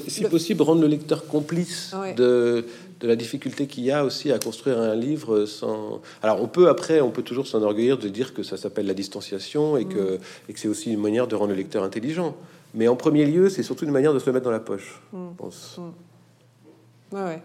[0.07, 2.65] si possible, rendre le lecteur complice de,
[2.99, 6.01] de, la difficulté qu'il y a aussi à construire un livre sans.
[6.21, 9.77] Alors, on peut après, on peut toujours s'enorgueillir de dire que ça s'appelle la distanciation
[9.77, 10.19] et que, mm.
[10.49, 12.35] et que c'est aussi une manière de rendre le lecteur intelligent.
[12.73, 15.01] Mais en premier lieu, c'est surtout une manière de se le mettre dans la poche,
[15.13, 15.27] mm.
[15.31, 15.77] je pense.
[15.77, 17.15] Mm.
[17.15, 17.41] Ouais, ouais.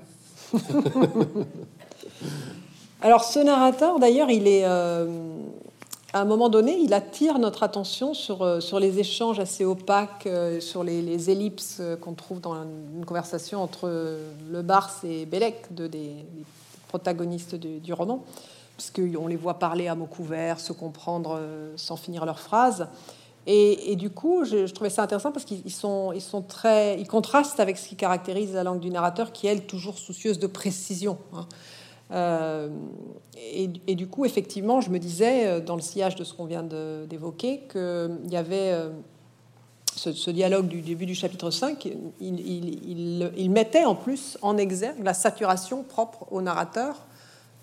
[3.00, 4.64] Alors, ce narrateur, d'ailleurs, il est.
[4.64, 5.06] Euh,
[6.12, 10.26] à un moment donné, il attire notre attention sur, euh, sur les échanges assez opaques,
[10.26, 15.66] euh, sur les, ellipses euh, qu'on trouve dans une conversation entre le Bars et Bélec,
[15.70, 16.12] deux des,
[16.88, 18.24] protagonistes du, roman,
[18.76, 21.40] puisqu'on les voit parler à mots couverts, se comprendre
[21.74, 22.86] sans finir leurs phrases.
[23.48, 27.60] Et, du coup, je, trouvais ça intéressant parce qu'ils sont, ils sont très, ils contrastent
[27.60, 31.18] avec ce qui caractérise la langue du narrateur, qui est elle toujours soucieuse de précision.
[31.32, 31.46] Hein.
[32.12, 32.68] Euh,
[33.36, 36.62] et, du coup, effectivement, je me disais, euh, dans le sillage de ce qu'on vient
[36.62, 38.90] d'évoquer, qu'il y avait euh,
[39.94, 41.88] ce, dialogue du début du chapitre 5,
[42.20, 47.02] il, mettait en plus en exergue la saturation propre au narrateur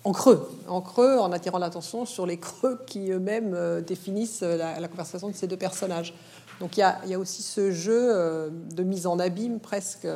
[0.04, 5.28] en creux, en creux, en attirant l'attention sur les creux qui eux-mêmes définissent la, conversation
[5.28, 6.12] de ces deux personnages.
[6.60, 10.06] Donc il y a aussi ce jeu de mise en abîme presque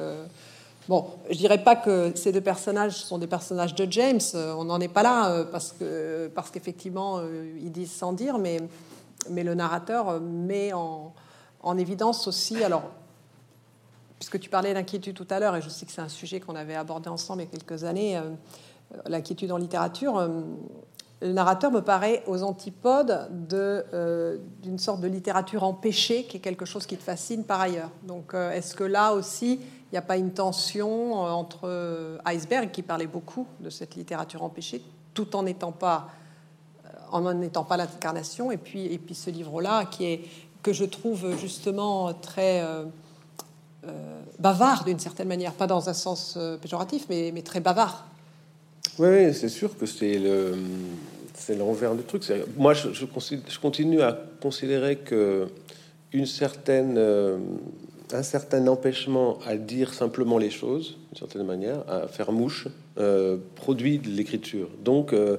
[0.89, 4.65] Bon, je dirais pas que ces deux personnages sont des personnages de James, euh, on
[4.65, 8.59] n'en est pas là, euh, parce que parce qu'effectivement, euh, ils disent sans dire, mais,
[9.29, 11.13] mais le narrateur met en,
[11.63, 12.85] en évidence aussi, alors,
[14.19, 16.57] puisque tu parlais d'inquiétude tout à l'heure, et je sais que c'est un sujet qu'on
[16.57, 18.19] avait abordé ensemble il y a quelques années,
[19.07, 20.27] l'inquiétude en littérature,
[21.21, 23.29] le narrateur me paraît aux antipodes
[24.63, 27.91] d'une sorte de littérature empêchée, qui est quelque chose qui te fascine par ailleurs.
[28.05, 29.61] Donc, est-ce que là aussi,
[29.91, 33.95] il n'y a pas une tension euh, entre euh, Iceberg, qui parlait beaucoup de cette
[33.95, 34.83] littérature empêchée,
[35.15, 36.09] tout en n'étant pas,
[36.85, 40.25] euh, en pas l'incarnation, et puis, et puis ce livre-là, qui est,
[40.63, 42.63] que je trouve justement très,
[44.39, 48.07] bavard d'une certaine manière, pas dans un sens péjoratif, mais, mais très bavard.
[48.99, 50.55] Oui, c'est sûr que c'est le,
[51.35, 52.23] c'est l'envers du truc.
[52.57, 53.05] Moi, je, je,
[53.49, 55.47] je, continue à considérer que
[56.13, 56.99] une certaine,
[58.13, 62.67] un certain empêchement à dire simplement les choses, d'une certaine manière, à faire mouche,
[62.99, 64.69] euh, produit de l'écriture.
[64.85, 65.37] Donc, euh,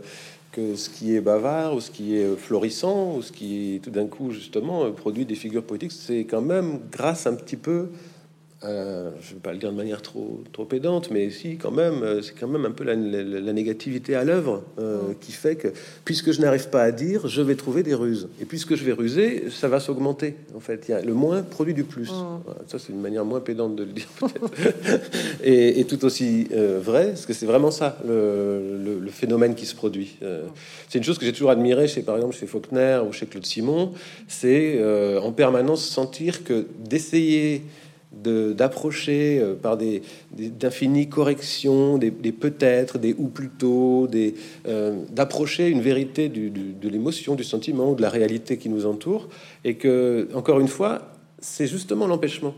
[0.52, 3.92] que ce qui est bavard ou ce qui est florissant ou ce qui est tout
[3.92, 7.90] d'un coup justement produit des figures poétiques, c'est quand même grâce un petit peu
[8.66, 11.72] euh, je ne vais pas le dire de manière trop, trop pédante, mais si, quand
[11.72, 12.94] même, euh, c'est quand même un peu la,
[13.54, 15.70] négativité à l'œuvre euh, qui fait que,
[16.04, 18.28] puisque je n'arrive pas à dire, je vais trouver des ruses.
[18.42, 20.36] Et puisque je vais ruser, ça va s'augmenter.
[20.56, 22.12] En fait, il y a le moins produit du plus.
[22.68, 25.02] ça, c'est une manière moins pédante de le dire, peut-être.
[25.44, 26.50] et, tout aussi
[26.82, 30.18] vrai, parce que c'est vraiment ça, le, le, phénomène qui se produit.
[30.90, 33.46] c'est une chose que j'ai toujours admiré chez, par exemple, chez Faulkner ou chez Claude
[33.46, 33.94] Simon,
[34.28, 34.80] c'est
[35.18, 37.64] en permanence sentir que d'essayer
[38.12, 40.02] d'approcher euh, par des,
[40.32, 44.36] d'infinies corrections, des, peut-être, des ou plutôt, des,
[44.68, 49.30] euh, d'approcher une vérité de l'émotion, du sentiment, de la réalité qui nous entoure,
[49.64, 52.54] et que, encore une fois, c'est justement l'empêchement,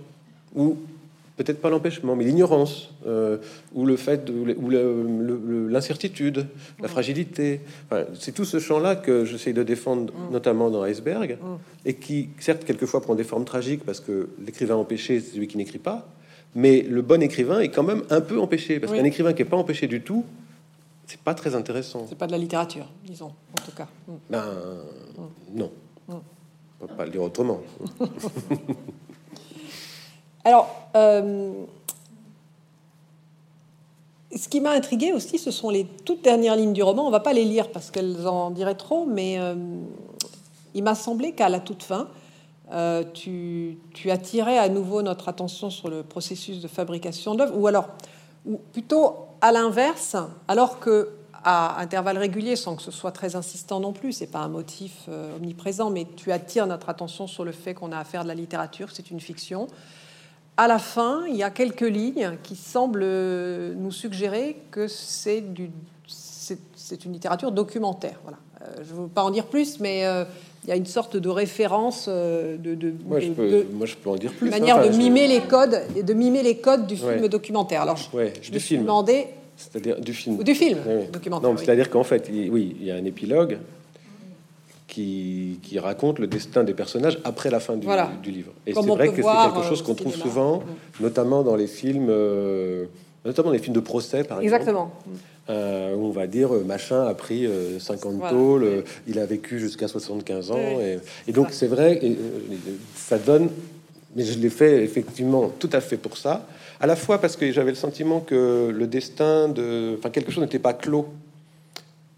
[0.55, 0.77] ou
[1.43, 3.37] peut-être pas l'empêchement, mais l'ignorance, euh,
[3.73, 4.69] ou le fait, de, ou
[5.69, 6.47] l'incertitude,
[6.79, 7.61] la fragilité.
[8.13, 10.31] c'est tout ce champ-là que j'essaie de défendre, mm.
[10.33, 11.45] notamment dans Iceberg, mm.
[11.85, 15.57] et qui, certes, quelquefois prend des formes tragiques parce que l'écrivain empêché, c'est celui qui
[15.57, 16.07] n'écrit pas,
[16.53, 19.49] mais le bon écrivain est quand même un peu empêché, parce qu'un écrivain qui n'est
[19.49, 20.25] pas empêché du tout,
[21.05, 22.05] c'est pas très intéressant.
[22.07, 23.87] C'est pas de la littérature, disons, en tout cas.
[24.07, 24.13] Mm.
[24.29, 24.45] Ben,
[25.53, 25.71] non.
[26.83, 27.61] On peut pas le dire autrement.
[30.43, 31.51] Alors, euh,
[34.35, 37.05] ce qui m'a intrigué aussi, ce sont les toutes dernières lignes du roman.
[37.05, 39.55] On va pas les lire parce qu'elles en diraient trop, mais euh,
[40.73, 42.07] il m'a semblé qu'à la toute fin,
[42.71, 47.67] euh, tu, tu, attirais à nouveau notre attention sur le processus de fabrication d'œuvres, ou
[47.67, 47.89] alors,
[48.45, 50.15] ou plutôt à l'inverse,
[50.47, 51.09] alors que
[51.43, 55.09] à intervalles réguliers, sans que ce soit très insistant non plus, c'est pas un motif
[55.37, 58.89] omniprésent, mais tu attires notre attention sur le fait qu'on a affaire de la littérature,
[58.91, 59.67] c'est une fiction
[60.61, 65.43] à la fin, il y a quelques lignes qui semblent nous suggérer que c'est
[67.03, 68.19] une littérature documentaire.
[68.21, 68.37] Voilà.
[68.61, 70.23] Euh, je ne veux pas en dire plus, mais euh,
[70.63, 73.31] il y a une sorte de référence euh, de, moi, je
[73.95, 74.49] peux, en dire plus.
[74.49, 77.81] Hein, manière de mimer les codes, de mimer les codes du film documentaire.
[77.81, 79.25] Alors, je, ouais, je me suis demandé.
[79.57, 80.43] C'est-à-dire du film.
[80.43, 80.77] Du film
[81.11, 81.49] documentaire.
[81.49, 83.57] Non, c'est-à-dire qu'en fait, oui, il y a un épilogue
[84.91, 87.87] qui, raconte le destin des personnages après la fin du,
[88.31, 88.51] livre.
[88.67, 91.03] Et c'est vrai que c'est quelque chose qu'on trouve souvent, mm.
[91.03, 92.85] notamment dans les films, euh,
[93.25, 94.61] notamment les films de procès, par exemple.
[94.61, 94.91] Exactement.
[95.49, 97.47] Euh, où on va dire euh, machin a pris
[97.79, 100.57] 50 tôles, il a vécu jusqu'à 75 ans,
[101.27, 102.17] et, donc c'est vrai, et,
[102.95, 103.49] ça donne.
[104.13, 106.45] Mais je l'ai fait effectivement tout à fait pour ça,
[106.81, 110.43] à la fois parce que j'avais le sentiment que le destin de, enfin quelque chose
[110.43, 111.07] n'était pas clos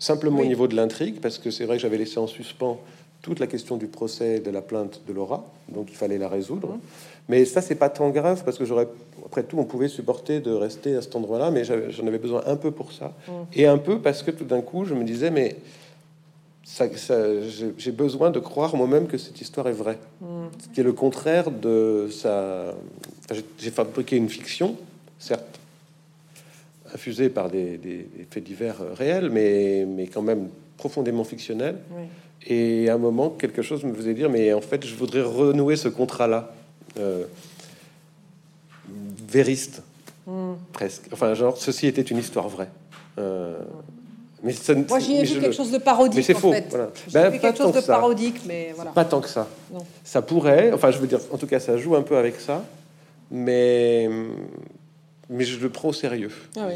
[0.03, 2.77] Simplement au niveau de l'intrigue, parce que c'est vrai que j'avais laissé en suspens
[3.21, 6.73] toute la question du procès de la plainte de Laura, donc il fallait la résoudre.
[6.73, 6.79] Mmh.
[7.29, 8.89] Mais ça, c'est pas tant grave parce que j'aurais,
[9.25, 12.57] après tout, on pouvait supporter de rester à cet endroit-là, mais j'en avais besoin un
[12.57, 13.31] peu pour ça, mmh.
[13.53, 15.55] et un peu parce que tout d'un coup, je me disais, mais
[16.65, 16.85] ça,
[17.77, 20.25] j'ai besoin de croire moi-même que cette histoire est vraie, mmh.
[20.59, 22.75] ce qui est le contraire de ça.
[23.57, 24.75] J'ai fabriqué une fiction,
[25.17, 25.61] certes,
[26.93, 31.77] infusé par des, faits divers euh, réels, mais, mais quand même profondément fictionnels.
[32.45, 35.75] Et à un moment, quelque chose me faisait dire, mais en fait, je voudrais renouer
[35.75, 36.53] ce contrat-là,
[36.99, 37.25] euh,
[39.27, 39.81] vériste,
[40.27, 40.53] hmm.
[40.73, 41.03] presque.
[41.11, 42.69] Enfin, genre, ceci était une histoire vraie.
[43.17, 43.59] Euh,
[44.43, 46.17] mais ça, Moi, j'y ai vu quelque chose de parodique.
[46.17, 46.51] Mais c'est faux.
[46.51, 46.67] Fait.
[47.13, 48.91] Ben, quelque chose de parodique, mais voilà.
[48.91, 49.47] Pas tant que ça.
[50.03, 50.73] Ça pourrait.
[50.73, 52.61] Enfin, je veux dire, en tout cas, ça joue un peu avec ça,
[53.31, 54.09] mais
[55.29, 56.31] mais je le prends au sérieux.
[56.57, 56.69] Ah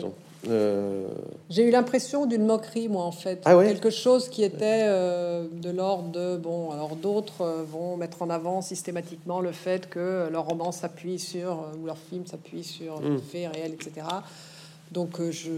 [0.50, 1.08] euh,
[1.50, 3.42] J'ai eu l'impression d'une moquerie, moi, en fait.
[3.46, 6.38] Ah Quelque chose qui était euh, de l'ordre de.
[6.38, 11.20] Bon, alors d'autres euh, vont mettre en avant systématiquement le fait que leur roman s'appuie
[11.20, 13.20] sur, ou leur film s'appuie sur des hmm.
[13.20, 14.08] faits réels, etc.
[14.92, 15.52] Donc je.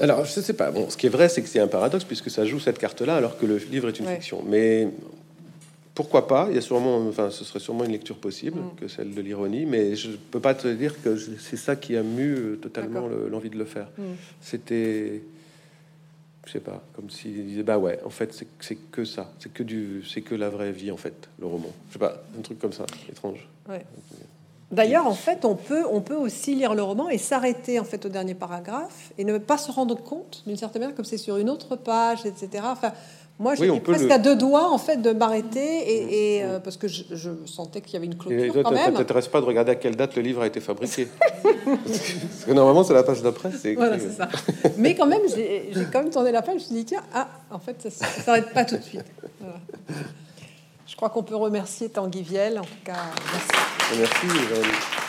[0.00, 0.70] Alors je sais pas.
[0.70, 3.16] Bon, ce qui est vrai, c'est que c'est un paradoxe puisque ça joue cette carte-là,
[3.16, 4.42] alors que le livre est une fiction.
[4.46, 4.88] Mais
[5.98, 8.76] pourquoi pas Il y a sûrement, enfin, ce serait sûrement une lecture possible mm.
[8.76, 12.04] que celle de l'ironie, mais je peux pas te dire que c'est ça qui a
[12.04, 13.88] mu euh, totalement l'envie de le faire.
[13.98, 14.02] Mm.
[14.40, 15.22] C'était,
[16.46, 19.64] je sais pas, comme s'il disait bah ouais, en fait c'est que ça, c'est que
[19.64, 21.72] du, c'est que la vraie vie en fait, le roman.
[21.88, 23.48] Je sais pas, un truc comme ça, étrange.
[24.70, 28.04] D'ailleurs, en fait, on peut, on peut aussi lire le roman et s'arrêter en fait
[28.04, 31.38] au dernier paragraphe et ne pas se rendre compte d'une certaine manière, comme c'est sur
[31.38, 32.64] une autre page, etc.
[32.66, 32.92] Enfin,
[33.40, 36.42] Moi, Oui, j'étais peut presque le- à deux doigts en fait de m'arrêter et, et,
[36.44, 38.86] euh, parce que je, je sentais qu'il y avait une Et clôture toi, quand ça
[38.86, 38.94] même.
[38.94, 41.06] t'intéresse pas de regarder à quelle date le livre a été fabriqué
[41.64, 43.50] Parce que normalement, c'est la page d'après.
[43.52, 43.76] C'est écrit.
[43.76, 44.28] Voilà, c'est ça.
[44.76, 46.54] Mais quand même, j'ai quand même tourné la page.
[46.54, 49.04] Je me suis dit tiens, ah, en fait, ça, ne s'arrête pas tout de suite.
[49.40, 49.60] Voilà.
[50.86, 52.58] Je crois qu'on peut remercier Tanguy Viel.
[52.58, 52.94] En tout cas,
[53.96, 54.26] merci.
[54.26, 55.07] Merci.